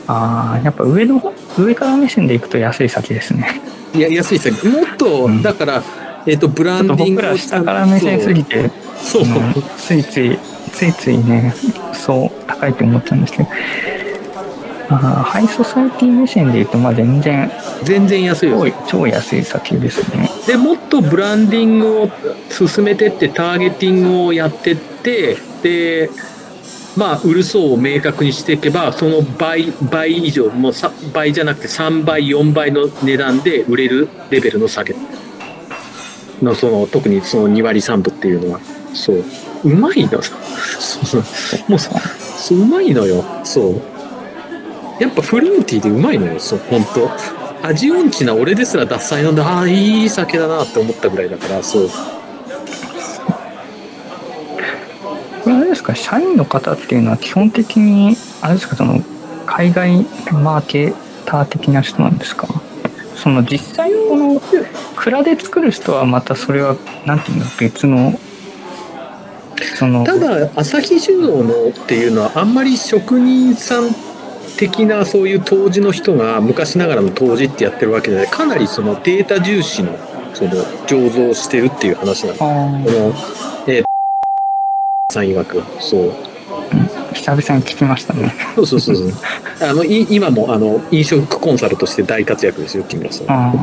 [0.05, 3.59] あーやっぱ上の上から目線でいくと安い酒ですね。
[3.95, 5.41] いや安いですよもっと、うん。
[5.41, 5.81] だから、
[6.27, 8.69] えっとブランディングを僕ら下から目線すぎて
[9.01, 9.25] そう。
[9.25, 10.37] そう、うんついつい
[10.71, 11.55] ついついね
[11.93, 13.49] そう高いと思っちゃうんですけど
[14.91, 17.51] あーハイソサイティ目線で言うとまあ全然
[17.83, 20.29] 全然安いです超超安い酒ですね。
[20.47, 22.09] でもっとブランディングを
[22.49, 26.09] 進めてってターゲティングをやってってで
[26.97, 34.95] まあ売る層を明確にしていけばその倍倍以上もうさ倍じゃなくて3倍4倍の値段で売れるレベルの酒
[36.41, 38.59] のその特にその2割3分っていうのは。
[38.93, 39.23] そう。
[39.65, 40.21] うまいの。
[40.21, 41.21] そう。
[41.67, 43.23] もうさそううまいのよ。
[43.43, 43.98] そう
[44.99, 47.09] やっぱフルーティーでうまいのよそう本当。
[47.67, 51.89] 味音痴な俺ですら獺祭飲んでああいい酒だなって思ったぐらいだからそう。
[55.43, 59.01] これあれですか社員の方っていうのは基本的にあれですかその
[59.45, 60.93] 海外マーケ
[61.25, 62.47] ター的な人なんですか？
[63.15, 64.41] その実際この
[64.95, 66.75] 蔵で作る人はまたそれは
[67.05, 68.13] なんていうの別の
[69.75, 73.89] そのただ朝日酒造のっていうのはあんまり職人さん
[74.57, 79.97] 的なそういう杜氏の人が昔ながらの杜氏ってやってるわけでかなりそのデータ重視の
[80.33, 80.51] その
[80.87, 82.69] 醸造をしてるっていう話なのこあー。
[82.79, 83.13] の
[83.67, 83.83] えー
[85.11, 85.63] さん曰く。
[85.81, 86.13] そう。
[87.15, 88.31] 久々に聞きましたね。
[88.55, 89.11] そうそうそうそう。
[89.67, 93.53] あのい今もあの飲食コンサルとして大活躍ですよ木村さんあ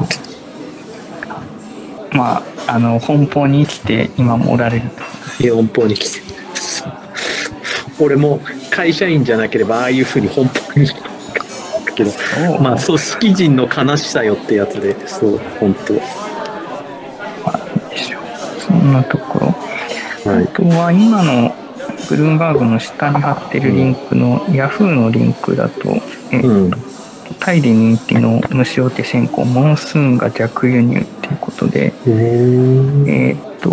[2.13, 4.91] まああの奔放に生きて今もおられる
[5.41, 6.21] 四方に来て。
[6.21, 6.36] そう
[7.99, 8.41] 俺も
[8.71, 10.95] 会社員じゃなければああいうふうに奔放にだ
[11.95, 15.95] けどとまあ組織人の悲しさよってやつでそう本当。
[15.95, 16.01] で
[17.97, 19.55] しょうそんなところ
[20.27, 20.47] あはい。
[20.49, 21.55] とは今の
[22.09, 25.91] ブルームバーグの下に貼ってるリンクの Yahoo のリンクだと、
[26.31, 26.71] えうん。
[27.41, 33.71] タイで人気の虫お手線香モンスーンが逆輸入っていうことで、うんえーっと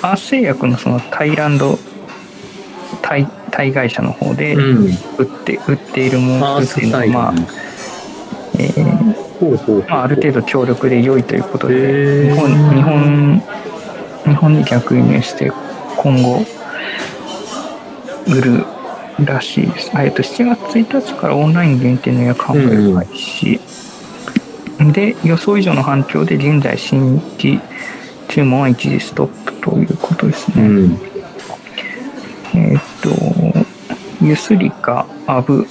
[0.00, 1.76] アース製薬のそのタイランド
[3.08, 4.86] タイタイ会社の方でうん。
[5.18, 7.44] 売って売っているモアーンスーンっていうのは、まあ
[8.58, 8.72] え
[9.88, 12.34] まあ、ある程度強力で良いということへでー。
[12.34, 13.42] 日本日本
[14.26, 15.50] 日本に逆輸入して
[15.96, 16.44] 今後
[18.26, 18.66] 売る
[19.24, 19.90] らしいです。
[19.94, 23.60] あえっと7月1日からオンライン限定の予約販売を開始、
[24.92, 27.58] で予想以上の反響で現在新規
[28.28, 30.62] 注文は一時ストップということですね。
[30.62, 30.98] うん。
[32.54, 33.10] えっと
[34.24, 35.66] ユスリカアブ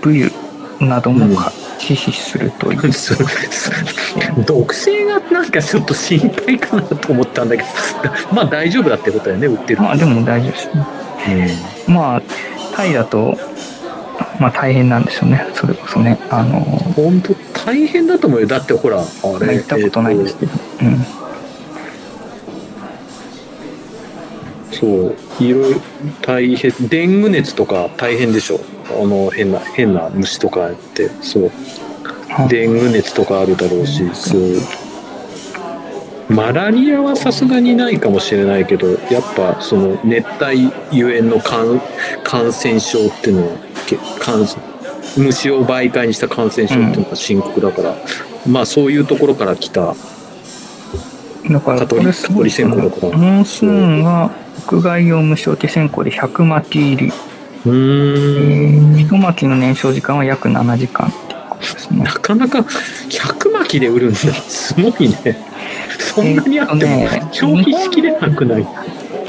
[0.00, 0.30] ブユ
[0.80, 2.80] などもか実施するという、
[4.46, 7.68] 毒性がなんかちょっと心配かなと思ったんだけど
[8.32, 11.72] まあ大丈夫だってことだよね売ってるまあでも大丈夫ですね。
[11.86, 12.22] まあ、
[12.74, 13.38] タイだと、
[14.38, 16.18] まあ大変なんでしょうね、それこそね。
[16.30, 16.60] あの、
[16.96, 19.02] 本当大変だと思うよだってほらあ
[19.40, 20.52] れまあ行ったことないんですけど。
[20.82, 21.06] うん。
[24.82, 25.80] そういろいろ
[26.22, 28.58] 大変デング熱とか大変でしょ
[29.00, 31.52] あの変な変な虫とかってそう。
[32.48, 34.42] デング熱とかあるだろうし、そう。
[36.28, 41.80] マラリアはさすがにないかもしれないけど、やっぱその熱帯ゆえんの感
[42.24, 44.46] 感染症っていうのは、け感
[45.16, 47.96] 虫を媒介にした感染症っていうのが深刻だから、
[48.48, 49.94] まあそういうところから来た、
[51.50, 57.12] だから蚊取りこれすごい蚊取り線香だからモンスーンは屋外用無償手線香で100巻き入り、う
[57.66, 64.18] えーん、ー、1巻きの燃焼時間は約7時間ってことですねなかなか100巻きで売るんだ。
[64.18, 65.16] すごいね。
[65.98, 68.66] そんなにあっても消費しきれなくない？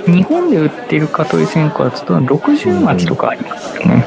[0.06, 4.06] 日本で売ってる蚊取り線香だと60巻とかありますよね、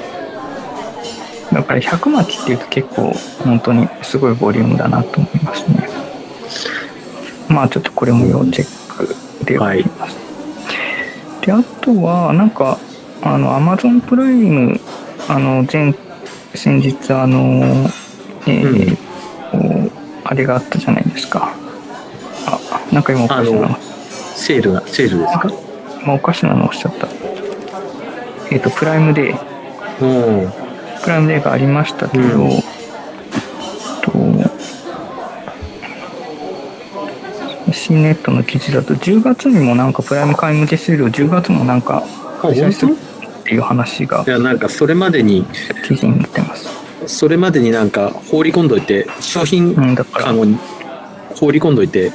[1.53, 5.89] だから100巻っていうと結構本当にすごいボリュームだなと思いますね
[7.49, 10.18] まあちょっとこれも要チェックではあります、
[11.47, 12.78] であとはなんか
[13.22, 14.78] あの Amazon プライム
[15.28, 15.94] あの前
[16.55, 17.88] 先日あの
[18.47, 18.97] えー
[19.53, 19.90] こう
[20.24, 21.55] あれがあったじゃないですか。
[22.47, 22.59] あ
[22.92, 23.76] なんか今おかしなの。
[24.34, 25.49] セールが、セールですか？
[26.05, 27.07] まあ、おかしなのおっしゃった。
[28.51, 29.38] えっ、と、プライムデー、
[30.01, 30.53] うん。
[31.03, 32.51] プライムデーがありましたけど、うん
[37.87, 42.03] 新ネットの記事だと、10月にもなんかプライム会員手数料、10月もなんか
[42.43, 45.45] 開催するっていう話がいや、なんかそれまでに、
[45.87, 46.68] 記事に載ってます。
[47.07, 50.59] それまでになんか放り込んどいて、商品うん、だから、カゴに
[51.37, 52.11] 放り込んどいて、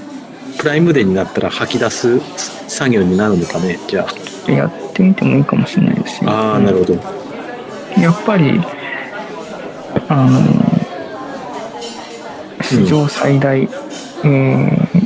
[0.58, 2.20] プライムデーになったら吐き出す
[2.68, 4.06] 作業になるのかね、じゃ
[4.50, 6.30] やってみてもいいかもしれないですね。
[6.30, 6.52] あ。
[6.52, 6.96] ああ、なるほど。
[7.98, 8.60] やっぱり、
[10.10, 10.42] あの、
[12.62, 15.01] 史上最大、えー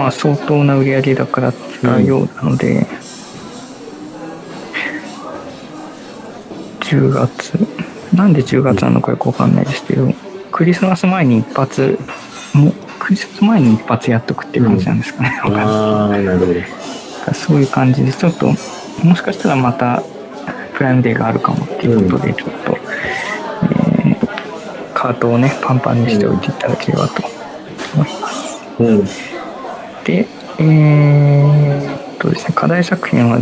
[0.00, 2.86] まあ相当な売り上げ高だったようなので、
[6.80, 7.52] 10月、
[8.14, 10.10] なんで10月なのかよくわかんないですけど、
[10.50, 11.98] クリスマス前に一発、
[12.54, 15.38] もうクリスマス前に一発やっとくっていう感じなんですかね。
[15.44, 17.34] わかんああ、なるほど。
[17.34, 18.46] そういう感じで、ちょっと、
[19.04, 20.02] もしかしたらまた、
[20.72, 24.30] プライムデーがあるかもっていうことで、ちょっと、えー
[24.94, 27.22] カートをね、パンパンにしておいていただければと
[27.94, 28.60] 思います。
[28.78, 29.39] うん。
[30.10, 30.26] で、
[30.58, 33.38] えーっとですね、課題作品は、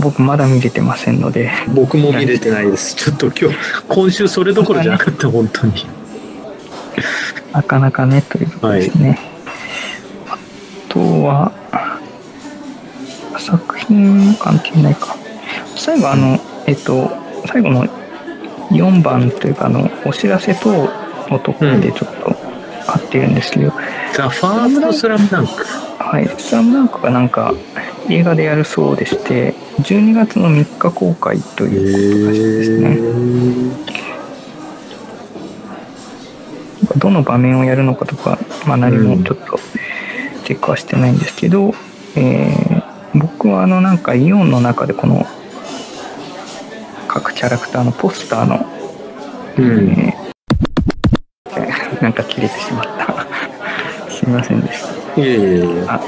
[0.00, 2.94] 僕まだ見れてませんので、僕も見れてないです。
[2.96, 3.56] ちょっと今日、
[3.88, 5.86] 今週それどころじゃなかった、本当に。
[7.52, 9.18] なかなかね、ということですね。
[10.28, 10.36] あ
[10.88, 11.52] とは、
[13.38, 15.16] 作品関係ないか。
[15.76, 17.10] 最後、あの、えっと、
[17.46, 17.86] 最後の
[18.70, 20.90] 4番というか、あの、お知らせ等
[21.28, 22.36] のところでちょっと
[22.86, 23.72] 貼ってるんですけど、
[24.14, 25.91] ザ・ファースト・スラムダンク。
[26.02, 27.54] はい、スラムダンクがなんか
[28.10, 32.88] 映画でやるそうでして、12月の3日公開とへいうことらしいですね。
[36.96, 39.58] ーどの場面をやるのかとか、まあ、何もちょっと
[40.44, 41.74] チェックはしてないんですけど、
[42.16, 42.82] えー
[43.14, 45.26] 僕はあのなんかイオンの中でこの
[47.08, 48.66] 各キャラクターのポスターの、
[49.58, 49.90] うん。
[49.90, 50.22] えー
[52.02, 53.26] なんか切れてしまった
[54.10, 56.00] すいませんでしたいやいやいやあ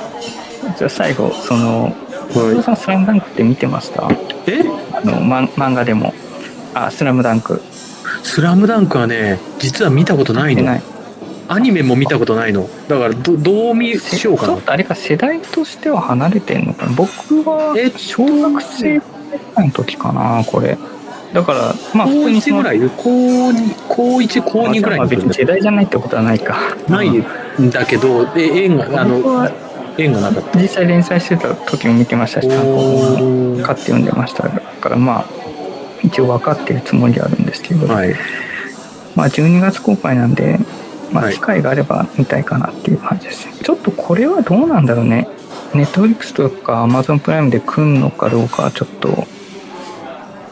[0.79, 1.93] じゃあ最後そのは
[2.53, 4.11] お父さんスラムダンクって見てました？
[4.11, 4.17] い。
[4.47, 4.63] え？
[4.93, 6.15] あの、ま、漫画でも。
[6.75, 7.61] あスラムダンク。
[8.23, 10.81] スラムダンクはね、実は見たことないの。
[11.47, 12.69] アニメも見たことないの。
[12.89, 14.55] だから、どどう見せしようかな。
[14.55, 14.63] ちょっ。
[14.63, 16.93] とあれか世代としては離れてんのかな？
[16.95, 17.11] 僕
[17.45, 18.95] はえっと小学生
[19.59, 20.79] の時かなこれ。
[21.35, 22.81] だからまあ普高1通にそのぐらい？
[22.81, 23.11] 高
[23.51, 26.57] 2、高1、高2ぐらいまあに別に世代じゃないってことはないか。
[26.89, 27.23] ないん
[27.71, 29.49] だけど、え縁が、あの、
[29.97, 30.61] 縁がなかった。
[30.61, 35.25] 実際連載してた時も見てましたし単行本も買って読んでましたからまあ
[36.03, 38.15] 一応分かってるつもりはあるんですけど、はい。
[39.15, 40.59] まあ12月公開なんで、
[41.13, 45.29] まあ、はい機会があれば見たいかなっていう感じです、ちょっとこれはどうなんだろうね
[45.75, 49.27] ネットフリックスとかアマゾンプライムで来んのかどうかはちょっと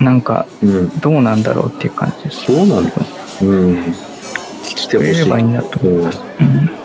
[0.01, 1.01] なんかうん。
[1.01, 2.93] どうなんだろうっていう感じですそうなんだ。
[3.43, 3.95] うん。
[4.65, 5.13] 来てほしい。
[5.13, 6.82] くれればいいなと思いますうん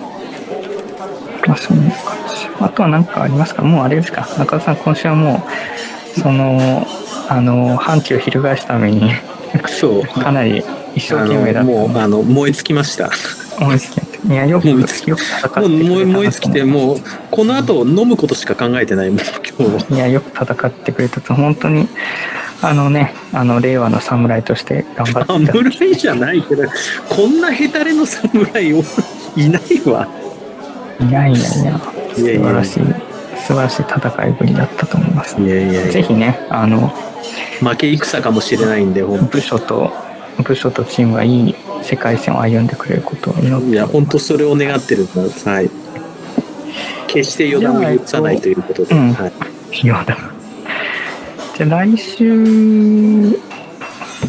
[1.48, 2.48] まあそんな感じ。
[2.60, 3.64] あとは何かありますか？
[3.64, 4.28] もうあれですか？
[4.38, 5.44] 中田さん今週はも
[6.16, 6.86] うその
[7.30, 10.06] あの反旗を翻すためにうんそう。
[10.06, 10.64] かなり
[10.96, 11.70] 一生あ懸命だった。
[11.70, 13.10] のもう、あの、燃え尽きました。
[13.60, 13.98] 思いつき
[14.28, 16.98] いやよくよく戦って燃え尽きて、もう、
[17.32, 19.96] この後飲むことしか考えてないもん、今日は。
[19.96, 21.34] いやよく戦ってくれたと。
[21.34, 21.88] 本当に
[22.62, 26.64] あのねあの令和の侍として頑張って侍じゃないけど、
[27.10, 28.84] こんなヘタレの侍を
[29.36, 30.08] いないわ。
[31.00, 31.80] いやいやいや。
[32.14, 32.84] 素晴らしい
[33.38, 35.40] 素晴らしい戦いぶりだったと思います。
[35.40, 36.92] いやいやいや、ぜひねあの
[37.60, 39.92] 負け戦かもしれないんで、部署と
[40.44, 43.68] 部署とチームがいい世界線を歩んでくれることを祈って。
[43.68, 45.48] いや、本当それを願ってるんです。
[45.48, 45.70] はい。
[47.08, 48.96] 決して予断を許さないということで。
[48.96, 49.14] うん。
[49.14, 49.32] はい。
[49.72, 50.06] じゃ
[51.66, 53.32] あ来週、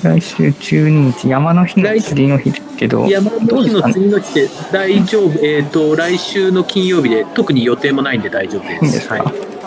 [0.02, 3.88] 来週12日、山の日の次の日けど、山の日のどうですか？
[3.88, 8.84] ね次の日で大丈夫、えっ、と、来週の金曜日で特に予定もないんで大丈夫です。
[8.84, 9.14] いいですか？
[9.16, 9.24] はい。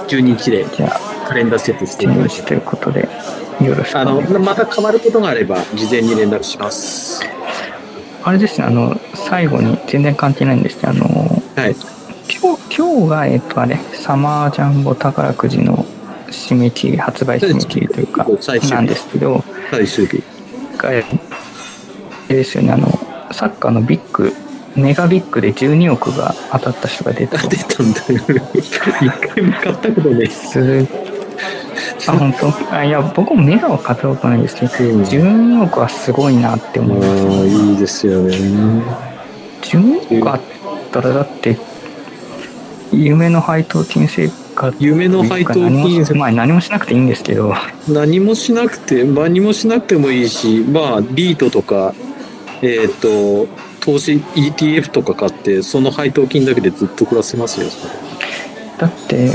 [0.07, 2.35] 12日でじゃあ、カレンダーセットしていただ12いて。
[2.35, 3.07] 日ということで、
[3.61, 4.45] よろしくあの、お願いします。
[4.45, 7.21] また変わることがあれば、事前に連絡します。
[8.23, 11.05] あれですね、あの、最後に全然関係ないんですけど、あの、
[11.55, 11.75] はい。
[12.41, 15.85] 今日、今日が、えっと、あれ、サマージャンボ宝くじの
[16.29, 18.25] 締め切り、発売締め切りというか
[18.69, 20.23] なんですけど、最終日。
[20.77, 21.03] があれ
[22.29, 22.87] ですよね、あの、
[23.33, 24.33] サッカーのビッグ、
[24.75, 28.41] メガビッグで12億が当たった人が出たあ、 出たんだよ。
[28.53, 30.51] 一回も買ったことないです。
[30.51, 30.87] す。
[32.07, 32.75] あ、本当？
[32.75, 38.35] あいや、僕もメガは買ったことないんですけど、うん12億はすごいなって思います、ああ、いいですよね。
[39.61, 40.39] 12億あっ
[40.91, 41.57] たら、だって、
[42.91, 47.53] 夢の配当金生活夢の配当金しまあ何もしなくていいんですけど、
[47.87, 51.93] 何もしなくて、何もしなくてもいいし、まあ、リートとか、
[52.61, 53.47] えっ、と、
[53.79, 57.67] 投資 ETF とか買って、その配当金だけでずっと暮らせますよ。
[57.69, 57.87] そ
[58.77, 59.31] だって、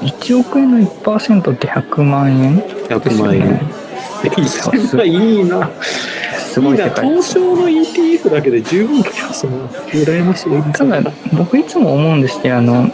[0.00, 2.56] 1億円の1%って100万円？
[2.56, 3.58] れ100万円。
[4.22, 5.70] 1000万いいな。
[6.38, 6.90] すごいいいな。
[6.90, 9.58] 東証の ETF だけで十分気がするな。
[9.66, 10.72] 羨ましい。
[10.72, 12.88] ただ僕いつも思うんですけどあの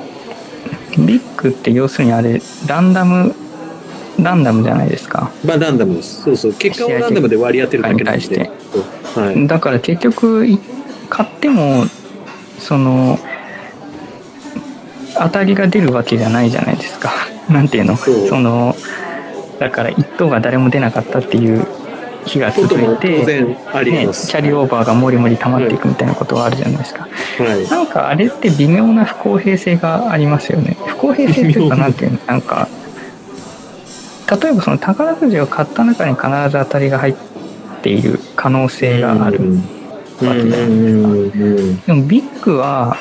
[0.99, 3.35] ビッグって要するにあれランダム
[4.21, 6.23] ランダムじゃないですかまあ、ランダムです。
[6.23, 6.53] そうそう。
[6.55, 8.51] 結果をランダムで割り当てるだけなん試合で。
[9.15, 9.47] そうはい。
[9.47, 10.59] だから結局い
[11.11, 11.85] 買っても
[12.59, 13.19] その
[15.17, 17.11] 当たりが出るわけじゃないじゃないですか
[17.51, 17.97] なんていうの？
[17.97, 18.75] その
[19.59, 21.65] だから一等が誰も出なかったっていう
[22.25, 23.25] 日が続いてね。
[23.25, 27.07] キャリーオーバーがもりもり溜まっていくみたいなことはあるじゃないですか。
[27.39, 27.69] はい。
[27.69, 30.77] なんかあれって微妙な不公平性がありますよね。
[30.87, 32.19] 不公平性っていうかなんていうの？
[32.27, 32.69] なんか、
[34.31, 37.15] 例えばその宝くじを買った中に必ず当たりが入っ
[37.83, 39.39] ている可能性がある。
[39.39, 39.65] うん
[40.23, 42.97] わけじゃないですかうんでもビッグは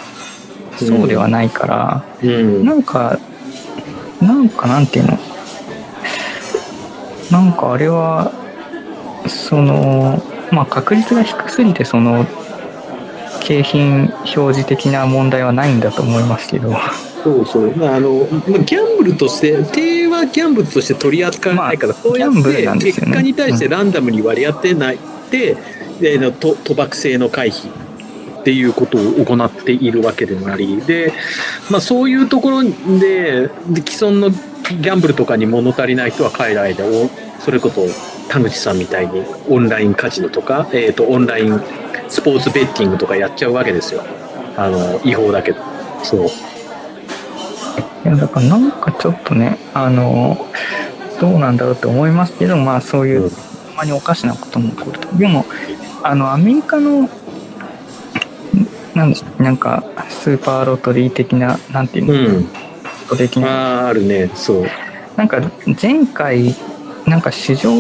[0.78, 3.20] そうではないから、うんなんか、
[4.20, 5.20] なんかなんていうの？
[7.30, 8.32] なんかあれは、
[9.28, 12.26] その、まあ確率が低すぎてその、
[13.42, 16.74] 景品表示的な問題はないんだと思いますけど、
[17.24, 17.76] そうそう。
[17.76, 25.00] まあ、あの、まあギャンブルとして、定はギャンブルとして取り扱わないから、まあそうやって結果に対してランダムに割り当てない
[25.32, 25.58] で、
[26.00, 31.14] でのと賭博性の回避っていうことを行っているわけでもあり、で、
[31.72, 32.70] まあそういうところで、
[33.00, 33.50] で
[33.90, 37.10] 既存のギャンブルとかに物足りない人は海外でお、
[37.42, 37.86] それこそ
[38.30, 41.62] 田口さんみたいにオンラインカジノとか、えっ、と、オンライン
[42.10, 44.04] スポーツベッティングとかやっちゃうわけですよ。
[44.58, 45.62] あの、違法だけど。
[46.04, 46.53] そう。
[48.04, 50.38] いやだからなんかちょっとね、あの、
[51.22, 55.18] どうなんだろうって思いますけど、まあそういう、うんたまにおかしなことも起こると。
[55.18, 55.46] でも、
[56.04, 57.10] あの、アメリカの、ん
[58.94, 62.44] なんでしなんか、スーパーロトリー的な、なんていうの、うん。
[62.44, 62.50] ロ
[63.10, 64.30] ト的な、ああ、あるね。
[64.36, 64.66] そう。
[65.18, 65.42] なんか
[65.82, 66.56] 前回、
[67.08, 67.72] なんか史上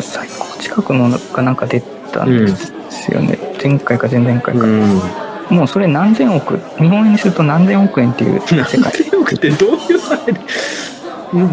[0.00, 1.80] 最高近くのがなんか出
[2.12, 2.48] たんで
[2.90, 3.38] すよね。
[3.62, 4.66] 前回か前々回か。
[4.66, 5.27] ん。
[5.50, 8.92] もうそれ何千億、日本円にすると何千億円っていう世界。
[9.10, 10.32] 何億ってどういうあれ？
[10.32, 10.40] で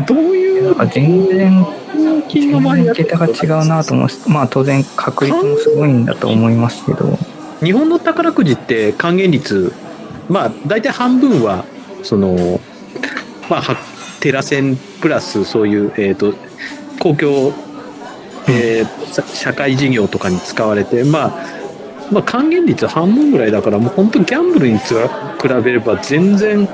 [0.05, 0.65] どういう？
[0.65, 1.65] なんか全然
[2.93, 7.17] 桁が違うなと思うし、まあ当然確率もすごいんだと思いますけど、
[7.61, 9.73] 日本の宝くじって還元率
[10.29, 11.65] まあ大体半分は
[12.03, 12.59] その
[13.49, 13.77] まあは
[14.19, 16.33] テラセンプラスそういうえっ、と
[16.99, 17.53] 公共、
[18.47, 21.45] えーさ社会事業とかに使われてまあ
[22.11, 24.93] まあ還元率半分ぐらいだからもう本当ギャンブルに比
[25.63, 26.67] べれば全然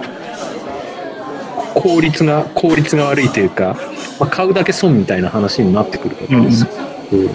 [1.73, 3.75] 効率が効率が悪いというか、
[4.19, 6.69] まあ、買うだけ損みたいな話になってくるわけですよ。
[6.73, 7.31] うんいや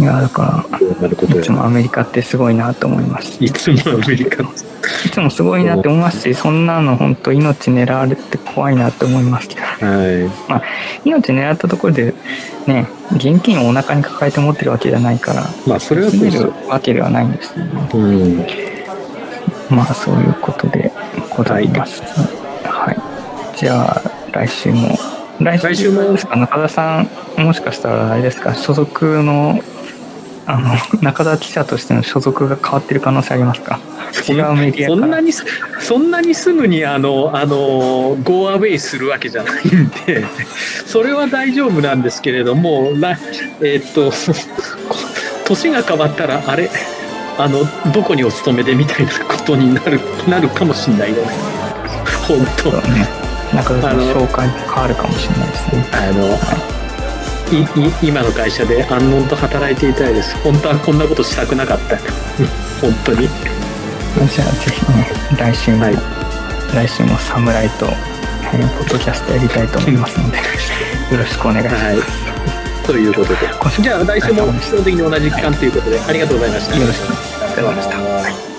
[0.00, 3.42] だかそうなることら、いやつもアメリカってすごいなと思います。
[3.44, 4.54] いつもアメリカのい
[5.10, 10.62] つもすごいなって思いますし、そんなの本当命狙われて怖いなって思いますけど、は
[11.04, 12.14] 命狙ったところで
[12.66, 15.44] ね、現金をお腹に抱えて持ってるわけじゃないから、い。
[15.66, 16.52] まあそれはそうる。
[16.68, 17.90] わけではないんですよね。
[17.94, 18.46] うん。
[19.76, 20.90] まあそういうことで
[21.30, 22.02] ございます。
[22.64, 22.96] はい。
[23.56, 24.02] じゃあ
[24.32, 24.98] 来週も
[25.40, 26.36] 来来週もですか？
[26.36, 27.08] 中田さん
[27.42, 28.54] もしかしたらあれですか？
[28.54, 29.60] 所属の
[30.46, 33.78] あの 中田記者としての所属が変わってる可能性ありますか？
[34.28, 35.44] 違うメディアそんなにす
[35.80, 40.24] そんなにすぐにあのあのゴーアウェイするわけじゃないんで
[40.86, 43.16] それは大丈夫なんですけれども来
[43.62, 44.10] えーっと
[44.88, 44.98] こ
[45.46, 46.70] 年が変わったらあれ？
[47.38, 47.60] あの
[47.92, 49.98] どこにお勤めでみたいなことになる
[50.28, 51.22] なるかもしれないよね。
[52.28, 52.70] 本当。
[52.90, 53.08] ね。
[53.54, 55.86] なんかあの紹介変わるかもしれないですね。
[55.92, 56.38] あの
[58.02, 60.34] 今の会社で安穏と働いていたいです。
[60.38, 61.96] 本当はこんなことしたくなかった。
[62.80, 63.28] 本当に。
[63.28, 65.98] じゃあぜひね来週も、はい。
[66.74, 67.86] 来週も侍と、
[68.54, 70.38] えーポッドキャストやりたいと思いますので
[71.12, 71.96] よろしくお願いします、はい。
[72.86, 73.40] ということで。
[73.80, 76.76] じゃあ来週も基本的に同じ期間ということでありがとうございました。
[76.78, 77.04] よろしく。
[77.60, 77.96] お願いしました。
[77.98, 78.51] はい